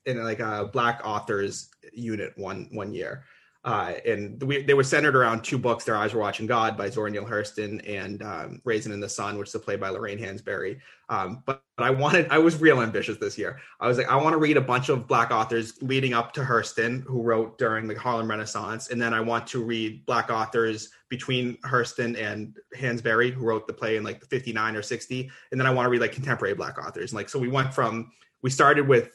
[0.07, 3.25] in like a Black authors unit one one year,
[3.63, 6.89] uh, and we, they were centered around two books, Their Eyes Were Watching God by
[6.89, 10.19] Zora Neale Hurston and um, Raisin in the Sun, which is a play by Lorraine
[10.19, 10.79] Hansberry.
[11.11, 13.61] Um, but, but, I wanted, I was real ambitious this year.
[13.79, 16.41] I was like, I want to read a bunch of Black authors leading up to
[16.41, 18.89] Hurston, who wrote during the Harlem Renaissance.
[18.89, 23.75] And then I want to read Black authors between Hurston and Hansberry, who wrote the
[23.75, 25.31] play in like 59 or 60.
[25.51, 27.13] And then I want to read like contemporary Black authors.
[27.13, 29.11] And like, so we went from, we started with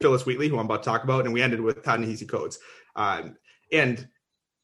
[0.00, 2.58] Phyllis Wheatley, who I'm about to talk about, and we ended with Ta-Nehisi Coates.
[2.94, 3.36] Um,
[3.72, 4.06] and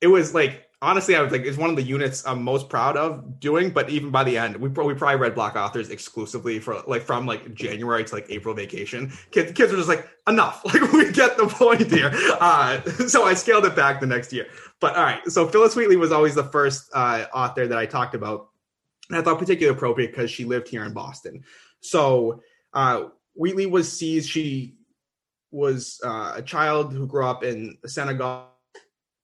[0.01, 2.97] it was like honestly, I was like, it's one of the units I'm most proud
[2.97, 3.71] of doing.
[3.71, 7.03] But even by the end, we probably, we probably read Black authors exclusively for like
[7.03, 9.13] from like January to like April vacation.
[9.31, 10.63] Kids, kids were just like, enough.
[10.73, 12.11] Like we get the point here.
[12.41, 14.47] Uh, so I scaled it back the next year.
[14.81, 18.15] But all right, so Phyllis Wheatley was always the first uh, author that I talked
[18.15, 18.49] about,
[19.09, 21.45] and I thought particularly appropriate because she lived here in Boston.
[21.81, 22.41] So
[22.73, 24.31] uh, Wheatley was seized.
[24.31, 24.77] She
[25.51, 28.52] was uh, a child who grew up in Senegal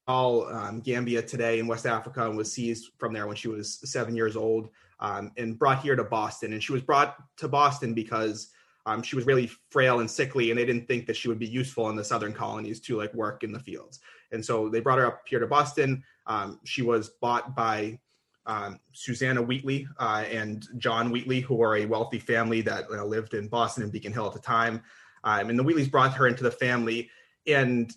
[0.09, 4.17] um, Gambia today in West Africa and was seized from there when she was seven
[4.17, 6.55] years old um, and brought here to Boston.
[6.55, 8.49] And she was brought to Boston because
[8.87, 11.47] um, she was really frail and sickly, and they didn't think that she would be
[11.47, 14.01] useful in the southern colonies to like work in the fields.
[14.33, 16.03] And so they brought her up here to Boston.
[16.27, 17.99] Um, she was bought by
[18.47, 23.35] um, Susanna Wheatley uh, and John Wheatley, who are a wealthy family that uh, lived
[23.35, 24.83] in Boston and Beacon Hill at the time.
[25.23, 27.11] Um, and the Wheatleys brought her into the family,
[27.47, 27.93] and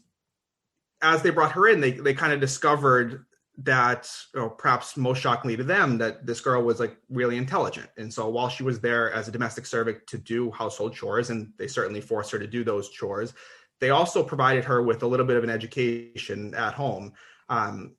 [1.01, 3.25] as they brought her in, they they kind of discovered
[3.57, 7.89] that, you know, perhaps most shockingly to them, that this girl was like really intelligent.
[7.97, 11.51] And so while she was there as a domestic servant to do household chores, and
[11.57, 13.33] they certainly forced her to do those chores,
[13.79, 17.13] they also provided her with a little bit of an education at home.
[17.49, 17.95] Um,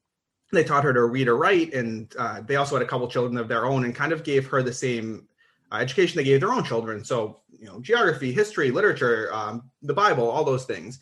[0.53, 3.37] they taught her to read or write, and uh, they also had a couple children
[3.39, 5.29] of their own, and kind of gave her the same
[5.71, 7.05] uh, education they gave their own children.
[7.05, 10.99] So you know, geography, history, literature, um, the Bible, all those things.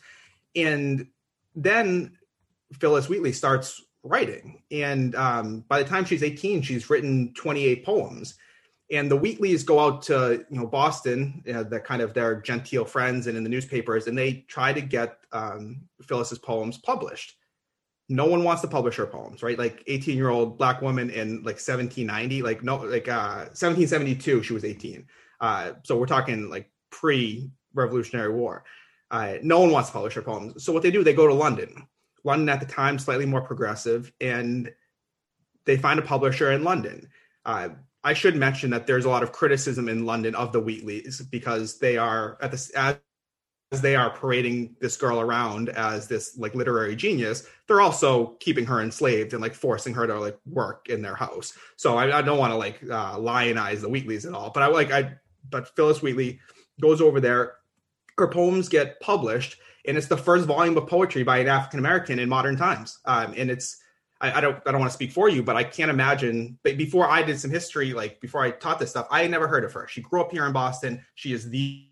[0.55, 1.07] And
[1.55, 2.17] then
[2.79, 4.63] Phyllis Wheatley starts writing.
[4.71, 8.35] And um, by the time she's 18, she's written 28 poems.
[8.91, 12.41] And the Wheatleys go out to you know Boston, you know, they're kind of their
[12.41, 17.37] genteel friends and in the newspapers, and they try to get um, Phyllis's poems published.
[18.09, 19.57] No one wants to publish her poems, right?
[19.57, 24.53] Like 18 year old black woman in like 1790, like no, like uh, 1772, she
[24.53, 25.07] was 18.
[25.39, 28.65] Uh, so we're talking like pre Revolutionary War.
[29.11, 30.63] Uh, no one wants to publish her poems.
[30.63, 31.85] So what they do, they go to London.
[32.23, 34.71] London at the time, slightly more progressive, and
[35.65, 37.09] they find a publisher in London.
[37.45, 37.69] Uh,
[38.03, 41.77] I should mention that there's a lot of criticism in London of the Wheatleys because
[41.77, 42.53] they are at
[43.73, 48.65] as they are parading this girl around as this like literary genius, they're also keeping
[48.65, 51.53] her enslaved and like forcing her to like work in their house.
[51.77, 54.67] So I, I don't want to like uh, lionize the Wheatleys at all, but I
[54.67, 55.13] like I
[55.49, 56.39] but Phyllis Wheatley
[56.81, 57.53] goes over there
[58.21, 62.19] her poems get published, and it's the first volume of poetry by an African American
[62.19, 62.99] in modern times.
[63.05, 63.81] Um, and it's
[64.21, 66.57] I, I, don't I don't want to speak for you, but I can't imagine.
[66.63, 69.47] But before I did some history, like before I taught this stuff, I had never
[69.47, 69.87] heard of her.
[69.87, 71.03] She grew up here in Boston.
[71.15, 71.87] She is the,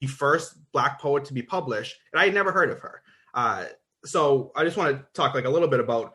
[0.00, 3.02] the first Black poet to be published, and I had never heard of her.
[3.34, 3.66] Uh,
[4.04, 6.14] so I just want to talk like a little bit about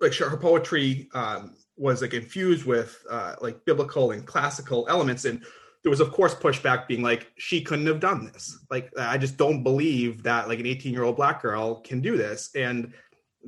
[0.00, 5.44] like her poetry um, was like infused with uh, like biblical and classical elements and
[5.82, 8.64] there was of course pushback being like she couldn't have done this.
[8.70, 12.16] Like i just don't believe that like an 18 year old black girl can do
[12.16, 12.50] this.
[12.54, 12.92] And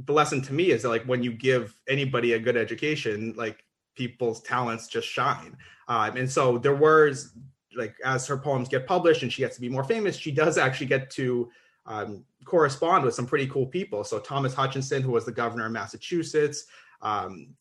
[0.06, 3.64] the lesson to me is that like when you give anybody a good education like
[3.94, 5.56] people's talents just shine.
[5.86, 7.32] Um, and so there was
[7.76, 10.58] like as her poems get published and she gets to be more famous she does
[10.58, 11.50] actually get to
[11.86, 14.02] um, correspond with some pretty cool people.
[14.02, 16.66] So thomas hutchinson who was the governor of massachusetts
[17.00, 17.54] um,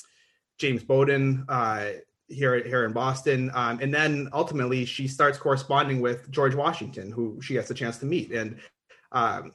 [0.57, 1.89] james bowdoin uh,
[2.27, 7.39] here here in Boston, um, and then ultimately she starts corresponding with George Washington, who
[7.41, 8.57] she gets a chance to meet, and
[9.11, 9.51] um,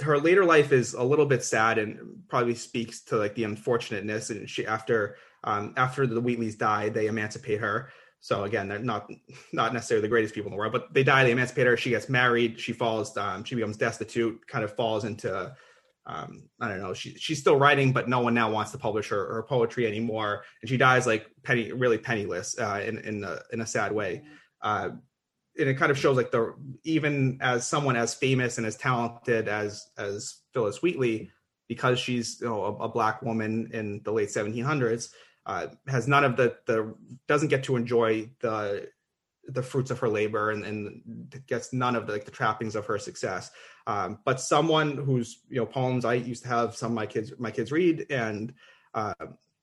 [0.00, 1.98] her later life is a little bit sad and
[2.28, 4.30] probably speaks to like the unfortunateness.
[4.30, 7.90] And she after um, after the Wheatleys die, they emancipate her.
[8.20, 9.10] So again, they're not
[9.52, 11.24] not necessarily the greatest people in the world, but they die.
[11.24, 11.76] They emancipate her.
[11.76, 12.58] She gets married.
[12.60, 13.16] She falls.
[13.16, 14.46] Um, she becomes destitute.
[14.46, 15.54] Kind of falls into
[16.06, 16.94] um, I don't know.
[16.94, 20.44] She she's still writing, but no one now wants to publish her, her poetry anymore,
[20.60, 24.22] and she dies like penny, really penniless, uh, in in a, in a sad way.
[24.60, 24.90] Uh,
[25.58, 29.48] and it kind of shows like the even as someone as famous and as talented
[29.48, 31.30] as as Phyllis Wheatley,
[31.68, 35.10] because she's you know a, a black woman in the late 1700s,
[35.46, 36.94] uh, has none of the the
[37.28, 38.88] doesn't get to enjoy the
[39.48, 42.86] the fruits of her labor and, and gets none of the, like the trappings of
[42.86, 43.50] her success.
[43.86, 47.32] Um, but someone whose you know poems I used to have some of my kids
[47.38, 48.52] my kids read and
[48.94, 49.14] uh,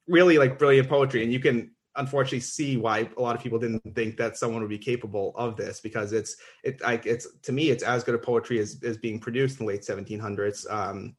[0.08, 3.82] really like brilliant poetry, and you can unfortunately see why a lot of people didn't
[3.96, 7.70] think that someone would be capable of this because it's it like it's to me
[7.70, 10.72] it's as good a poetry as is being produced in the late 1700s.
[10.72, 11.16] Um,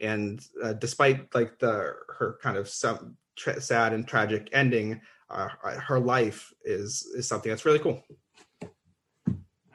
[0.00, 5.48] and uh, despite like the her kind of some tra- sad and tragic ending, uh,
[5.48, 8.02] her life is is something that's really cool.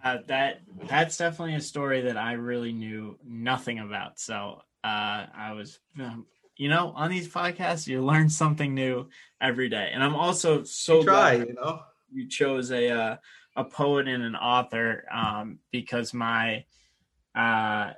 [0.07, 4.19] Uh, that that's definitely a story that I really knew nothing about.
[4.19, 9.09] So uh, I was, um, you know, on these podcasts, you learn something new
[9.41, 11.81] every day, and I'm also so try, glad you know,
[12.11, 13.17] you chose a uh,
[13.57, 16.63] a poet and an author um, because my
[17.35, 17.91] uh,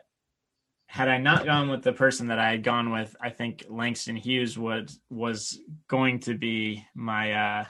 [0.87, 4.15] had I not gone with the person that I had gone with, I think Langston
[4.15, 7.65] Hughes was was going to be my uh,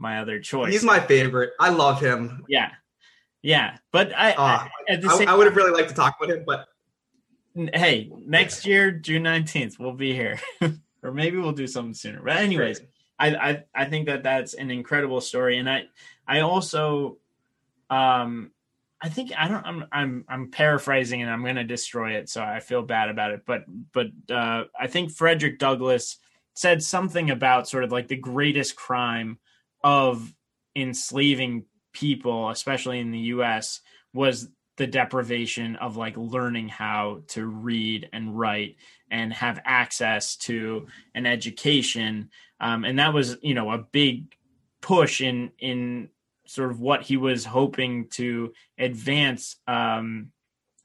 [0.00, 0.72] my other choice.
[0.72, 1.52] He's my favorite.
[1.60, 2.44] I love him.
[2.48, 2.72] Yeah,
[3.42, 5.94] yeah, but I, Uh, I at the I, same I would have really liked to
[5.94, 6.66] talk with him, but
[7.74, 10.40] hey, next year, June nineteenth, we'll be here,
[11.02, 12.22] or maybe we'll do something sooner.
[12.22, 12.80] But anyways,
[13.18, 15.84] I, I I think that that's an incredible story, and I
[16.26, 17.18] I also,
[17.90, 18.52] um,
[19.00, 22.42] I think I don't I'm I'm I'm paraphrasing and I'm going to destroy it, so
[22.42, 23.42] I feel bad about it.
[23.44, 26.18] But but uh, I think Frederick Douglass
[26.54, 29.38] said something about sort of like the greatest crime
[29.82, 30.32] of
[30.76, 33.80] enslaving people, especially in the U.S.,
[34.12, 38.76] was the deprivation of like learning how to read and write
[39.10, 44.34] and have access to an education um, and that was you know a big
[44.80, 46.08] push in in
[46.46, 50.32] sort of what he was hoping to advance um,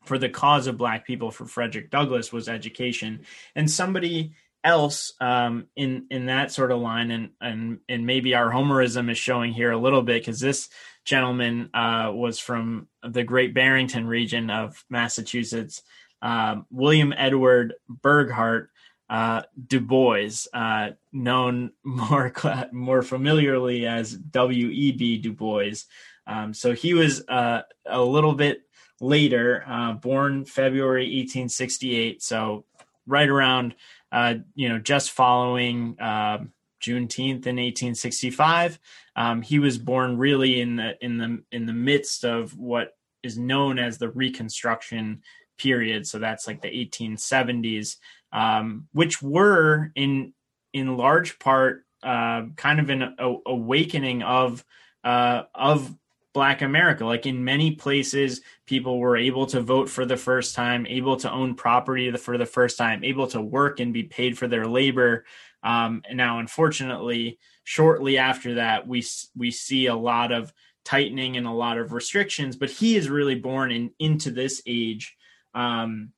[0.03, 3.21] for the cause of black people for frederick douglass was education
[3.55, 4.33] and somebody
[4.63, 9.17] else um, in in that sort of line and and and maybe our homerism is
[9.17, 10.69] showing here a little bit because this
[11.07, 15.81] gentleman uh, was from the Great Barrington region of Massachusetts,
[16.21, 18.69] um, William Edward Burghardt
[19.09, 22.33] uh, Du Bois, uh, known more
[22.73, 24.67] more familiarly as W.
[24.67, 24.91] E.
[24.91, 25.17] B.
[25.17, 25.85] Du Bois.
[26.27, 28.63] Um, so he was uh, a little bit
[28.99, 32.21] later, uh, born February 1868.
[32.21, 32.65] So
[33.05, 33.75] right around,
[34.11, 35.95] uh, you know, just following.
[36.01, 36.51] Um,
[36.81, 38.79] Juneteenth in 1865.
[39.15, 43.37] Um, he was born really in the in the in the midst of what is
[43.37, 45.21] known as the Reconstruction
[45.57, 46.07] period.
[46.07, 47.97] So that's like the 1870s,
[48.31, 50.33] um, which were in
[50.73, 54.63] in large part uh, kind of an a, awakening of
[55.03, 55.95] uh, of
[56.33, 57.05] Black America.
[57.05, 61.31] Like in many places, people were able to vote for the first time, able to
[61.31, 65.25] own property for the first time, able to work and be paid for their labor.
[65.63, 69.03] Um, and now, unfortunately, shortly after that, we
[69.35, 70.53] we see a lot of
[70.85, 72.55] tightening and a lot of restrictions.
[72.55, 75.15] But he is really born in into this age.
[75.53, 76.11] Um,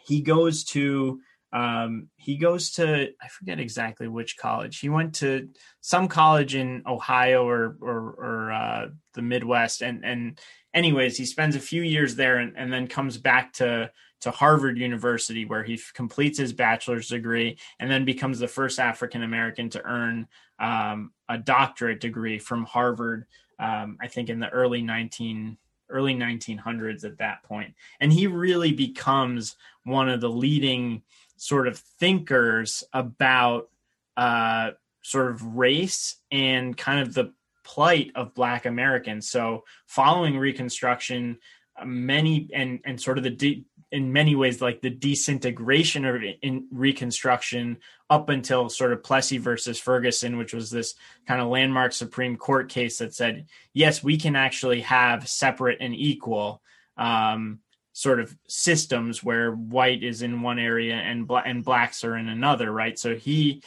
[0.00, 1.20] he goes to
[1.52, 4.78] um, he goes to I forget exactly which college.
[4.78, 5.48] He went to
[5.80, 10.38] some college in Ohio or or, or uh, the Midwest, and and
[10.74, 13.90] anyways, he spends a few years there, and, and then comes back to
[14.26, 18.80] to Harvard University, where he f- completes his bachelor's degree and then becomes the first
[18.80, 20.26] African American to earn
[20.58, 23.26] um, a doctorate degree from Harvard.
[23.60, 25.56] Um, I think in the early 19
[25.90, 29.54] early 1900s at that point, and he really becomes
[29.84, 31.02] one of the leading
[31.36, 33.70] sort of thinkers about
[34.16, 34.72] uh,
[35.02, 39.30] sort of race and kind of the plight of Black Americans.
[39.30, 41.38] So following Reconstruction,
[41.84, 46.66] many and and sort of the de- in many ways like the disintegration of in
[46.70, 47.78] reconstruction
[48.10, 50.94] up until sort of plessy versus ferguson which was this
[51.26, 55.94] kind of landmark supreme court case that said yes we can actually have separate and
[55.94, 56.60] equal
[56.96, 57.60] um,
[57.96, 62.28] sort of systems where white is in one area and bla- and blacks are in
[62.28, 62.98] another right?
[62.98, 63.62] So he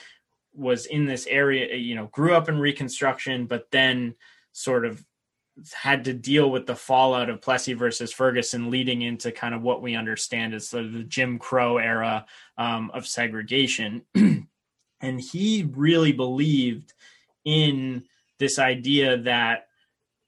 [0.53, 4.13] was in this area you know grew up in reconstruction but then
[4.51, 5.03] sort of
[5.73, 9.81] had to deal with the fallout of Plessy versus Ferguson, leading into kind of what
[9.81, 12.25] we understand as the Jim Crow era
[12.57, 14.03] um, of segregation.
[15.01, 16.93] and he really believed
[17.45, 18.03] in
[18.37, 19.67] this idea that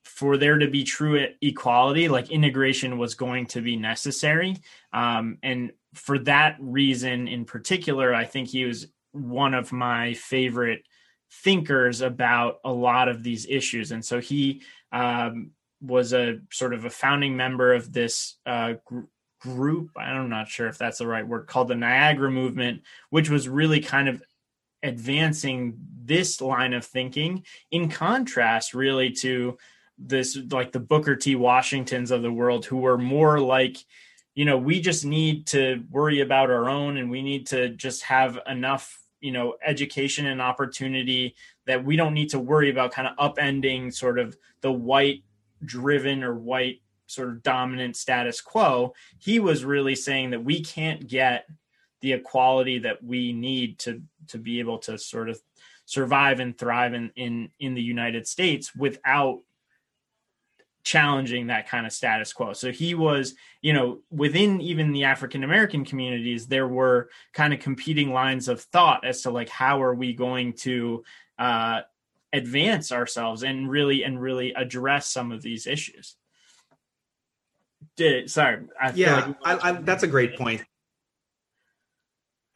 [0.04, 4.58] for there to be true equality, like integration was going to be necessary.
[4.94, 10.84] Um, and for that reason in particular, I think he was one of my favorite
[11.32, 13.92] thinkers about a lot of these issues.
[13.92, 14.62] And so he
[14.92, 19.02] um, was a sort of a founding member of this uh, gr-
[19.40, 19.92] group.
[19.98, 23.80] I'm not sure if that's the right word called the Niagara Movement, which was really
[23.80, 24.22] kind of
[24.84, 29.58] advancing this line of thinking in contrast, really, to
[29.98, 31.36] this like the Booker T.
[31.36, 33.78] Washingtons of the world who were more like,
[34.34, 38.04] you know, we just need to worry about our own and we need to just
[38.04, 43.08] have enough you know education and opportunity that we don't need to worry about kind
[43.08, 45.24] of upending sort of the white
[45.64, 48.94] driven or white sort of dominant status quo.
[49.20, 51.46] He was really saying that we can't get
[52.02, 55.40] the equality that we need to to be able to sort of
[55.86, 59.40] survive and thrive in in in the United States without
[60.84, 62.54] challenging that kind of status quo.
[62.54, 67.60] So he was, you know, within even the African American communities, there were kind of
[67.60, 71.04] competing lines of thought as to like how are we going to
[71.38, 71.82] uh,
[72.34, 76.16] advance ourselves and really and really address some of these issues.
[77.98, 80.64] Did sorry, I yeah, like I, I, that's a great point.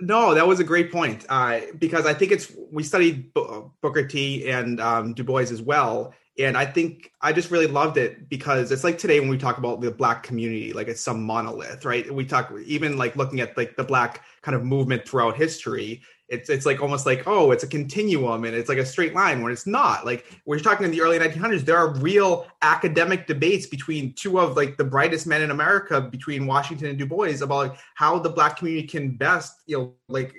[0.02, 4.50] No, that was a great point uh, because I think it's we studied Booker T
[4.50, 8.72] and um, Du Bois as well, and I think I just really loved it because
[8.72, 12.14] it's like today when we talk about the black community, like it's some monolith, right?
[12.14, 16.02] We talk even like looking at like the black kind of movement throughout history.
[16.28, 19.44] It's it's like almost like oh, it's a continuum and it's like a straight line
[19.44, 20.06] when it's not.
[20.06, 24.58] Like we're talking in the early 1900s, there are real academic debates between two of
[24.58, 28.58] like the brightest men in America, between Washington and Du Bois, about how the black
[28.58, 30.36] community can best, you know, like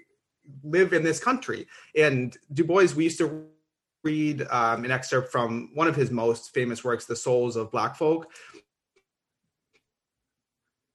[0.63, 1.67] live in this country.
[1.97, 3.47] And Du Bois, we used to
[4.07, 7.97] read um, an excerpt from one of his most famous works, The Souls of Black
[7.97, 8.31] Folk.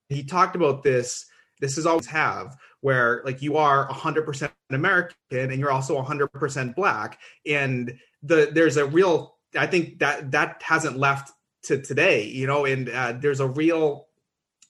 [0.08, 1.26] He talked about this.
[1.60, 7.20] This is always have where like you are 100% American and you're also 100% black,
[7.46, 9.36] and the there's a real.
[9.56, 11.30] I think that that hasn't left
[11.64, 14.08] to today, you know, and uh, there's a real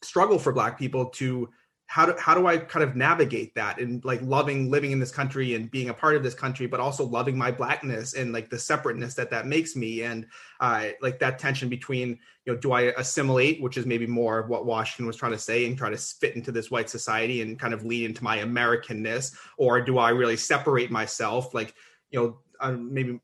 [0.03, 1.49] struggle for black people to
[1.93, 5.12] how do how do I kind of navigate that and like loving living in this
[5.12, 8.49] country and being a part of this country, but also loving my blackness and like
[8.49, 10.24] the separateness that that makes me and
[10.61, 14.49] uh, like that tension between you know do I assimilate, which is maybe more of
[14.49, 17.59] what Washington was trying to say and try to fit into this white society and
[17.59, 21.53] kind of lean into my Americanness, or do I really separate myself?
[21.53, 21.74] Like
[22.11, 23.20] you know uh, maybe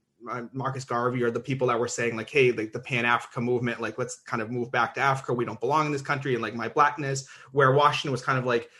[0.52, 3.80] Marcus Garvey or the people that were saying like, hey, like the Pan Africa movement,
[3.80, 5.32] like let's kind of move back to Africa.
[5.32, 7.28] We don't belong in this country, and like my blackness.
[7.52, 8.70] Where Washington was kind of like,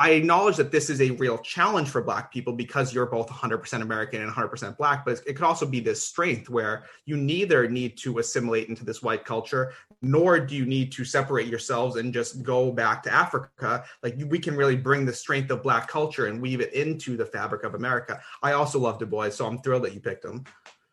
[0.00, 3.82] I acknowledge that this is a real challenge for Black people because you're both 100%
[3.82, 7.98] American and 100% Black, but it could also be this strength where you neither need
[7.98, 12.42] to assimilate into this white culture, nor do you need to separate yourselves and just
[12.42, 13.84] go back to Africa.
[14.02, 17.26] Like we can really bring the strength of Black culture and weave it into the
[17.26, 18.22] fabric of America.
[18.42, 20.44] I also love Du Bois, so I'm thrilled that you picked him.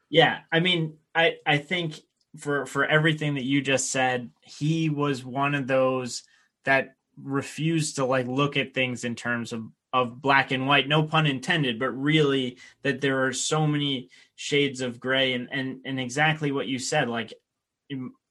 [0.10, 2.00] Yeah, I mean, I I think
[2.38, 6.24] for for everything that you just said, he was one of those
[6.66, 11.02] that refused to like look at things in terms of of black and white no
[11.04, 16.00] pun intended but really that there are so many shades of gray and and and
[16.00, 17.34] exactly what you said like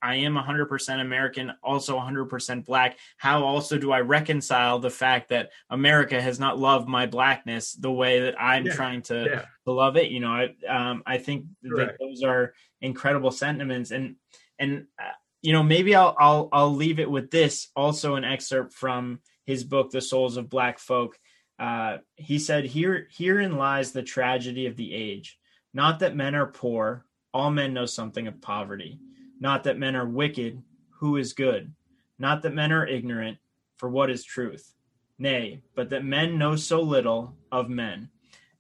[0.03, 2.99] I am 100% American, also 100% black.
[3.17, 7.91] How also do I reconcile the fact that America has not loved my blackness the
[7.91, 9.45] way that I'm Yeah, trying to, yeah.
[9.65, 10.11] to love it?
[10.11, 14.17] You know, I, um, I think that those are incredible sentiments, and
[14.59, 17.69] and uh, you know maybe I'll I'll I'll leave it with this.
[17.75, 21.19] Also, an excerpt from his book, The Souls of Black Folk.
[21.59, 25.39] Uh, he said, "Here, herein lies the tragedy of the age.
[25.73, 29.01] Not that men are poor; all men know something of poverty."
[29.39, 30.63] Not that men are wicked,
[30.99, 31.73] who is good?
[32.19, 33.39] Not that men are ignorant,
[33.77, 34.73] for what is truth?
[35.19, 38.11] Nay, but that men know so little of men.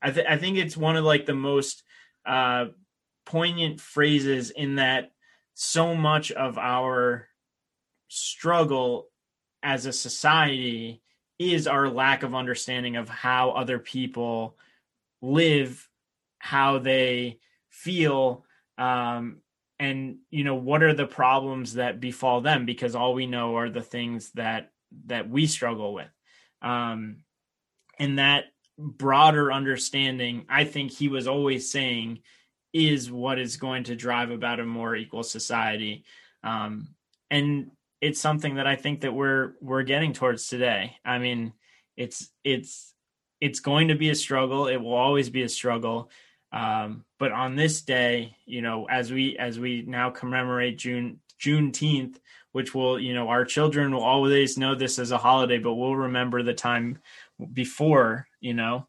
[0.00, 1.82] I, th- I think it's one of like the most
[2.24, 2.66] uh,
[3.24, 5.12] poignant phrases in that
[5.54, 7.28] so much of our
[8.08, 9.08] struggle
[9.62, 11.02] as a society
[11.38, 14.56] is our lack of understanding of how other people
[15.20, 15.88] live,
[16.38, 18.44] how they feel,
[18.78, 19.38] um,
[19.78, 22.66] and you know what are the problems that befall them?
[22.66, 24.70] Because all we know are the things that
[25.06, 26.10] that we struggle with.
[26.62, 27.24] Um
[27.98, 28.44] and that
[28.78, 32.18] broader understanding i think he was always saying
[32.74, 36.04] is what is going to drive about a more equal society.
[36.42, 36.88] Um
[37.30, 37.70] and
[38.02, 40.96] it's something that i think that we're we're getting towards today.
[41.04, 41.52] I mean
[41.96, 42.94] it's it's
[43.40, 44.66] it's going to be a struggle.
[44.66, 46.10] It will always be a struggle.
[46.52, 52.16] Um, but on this day, you know, as we as we now commemorate June Juneteenth,
[52.52, 55.96] which will, you know, our children will always know this as a holiday, but we'll
[55.96, 56.98] remember the time
[57.52, 58.86] before, you know.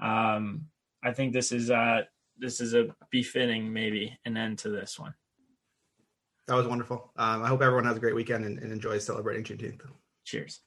[0.00, 0.66] Um,
[1.02, 2.02] I think this is uh
[2.38, 5.14] this is a befitting maybe an end to this one.
[6.48, 7.12] That was wonderful.
[7.16, 9.82] Um, I hope everyone has a great weekend and, and enjoys celebrating Juneteenth.
[10.24, 10.60] Cheers.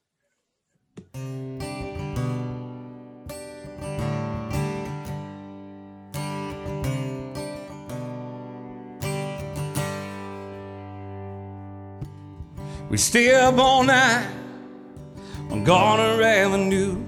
[12.93, 14.29] We stay up all night
[15.49, 17.03] on Garner Avenue,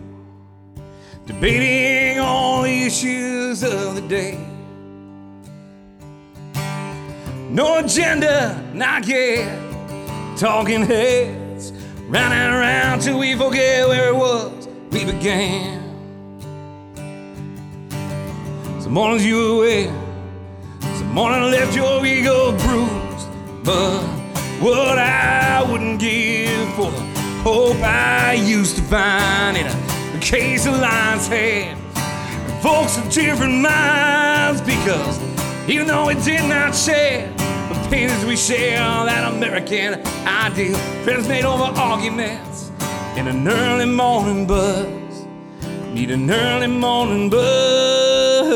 [1.27, 4.39] debating all the issues of the day.
[7.51, 9.47] No agenda, not yet.
[10.35, 11.71] Talking heads,
[12.07, 15.83] running around till we forget where it was we began.
[18.81, 19.85] Some mornings you were away,
[20.81, 23.27] some morning left your ego bruised,
[23.63, 24.24] but
[24.61, 27.01] what I wouldn't give for the
[27.43, 31.77] hope I used to find in a case of lion's head.
[32.61, 35.19] Folks of different minds because
[35.67, 39.95] Even though we did not share the pains we share, that American
[40.27, 40.77] ideal.
[41.03, 42.71] Friends made over arguments
[43.17, 44.85] in an early morning buzz.
[45.93, 48.55] Need an early morning buzz.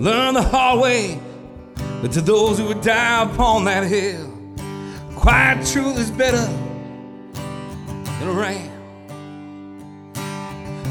[0.00, 1.20] Learn the hard way
[2.04, 4.30] that to those who would die upon that hill,
[5.16, 6.46] quiet truth is better
[8.18, 8.70] than a ram.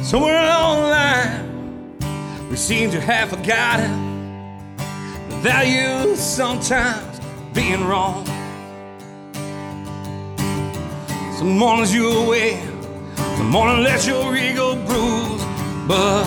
[0.03, 3.91] Somewhere along the line, we seem to have forgotten
[5.29, 7.19] the value of sometimes
[7.53, 8.25] being wrong.
[11.37, 12.59] Some mornings you away,
[13.37, 15.45] some morning let your ego bruise,
[15.87, 16.25] but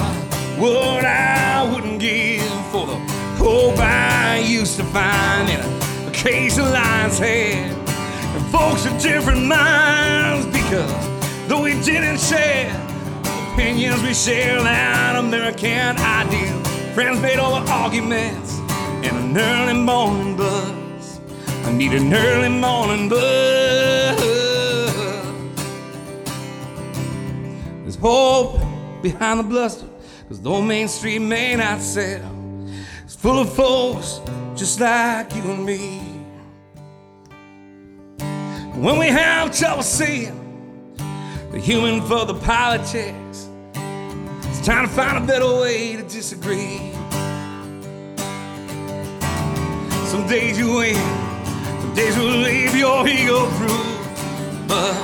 [0.61, 2.26] what I wouldn't give
[3.75, 5.61] I used to find in
[6.09, 7.73] a case of lion's head.
[8.37, 12.71] And folks of different minds because though we didn't share
[13.53, 16.62] opinions, we share that American ideal.
[16.95, 18.59] Friends made over arguments
[19.03, 21.21] in an early morning buzz.
[21.64, 24.21] I need an early morning buzz.
[27.83, 28.61] There's hope
[29.03, 29.87] behind the bluster,
[30.29, 32.36] cause though Main Street may not sell,
[33.27, 34.20] full of folks
[34.55, 35.99] just like you and me.
[38.81, 40.95] When we have trouble seeing
[41.51, 43.49] the human for the politics,
[44.45, 46.93] it's time to find a better way to disagree.
[50.07, 50.95] Some days you win,
[51.81, 54.68] some days will leave your ego bruised.
[54.68, 54.95] But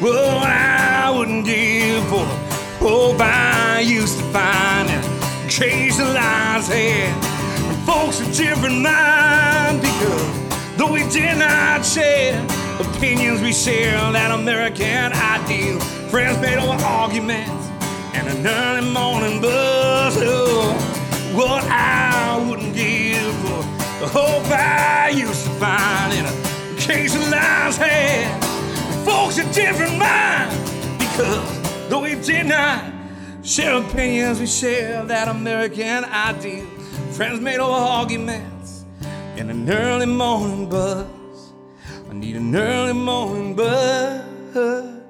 [0.00, 6.08] what I wouldn't give for the hope I used to find in a case of
[6.08, 7.31] lion's head.
[7.86, 12.40] Folks of different minds because though we did not share
[12.78, 15.80] opinions, we share that American ideal.
[16.08, 17.50] Friends made over arguments
[18.14, 20.16] and an early morning buzz.
[20.18, 20.72] Oh,
[21.34, 23.62] what I wouldn't give for
[23.98, 28.44] the hope I used to find in a case of lion's head.
[29.04, 30.56] Folks of different minds
[30.98, 32.92] because though we did not
[33.42, 36.71] share opinions, we share that American ideal.
[37.12, 38.86] Friends made over arguments
[39.36, 41.52] in an early morning buzz.
[42.10, 45.01] I need an early morning buzz.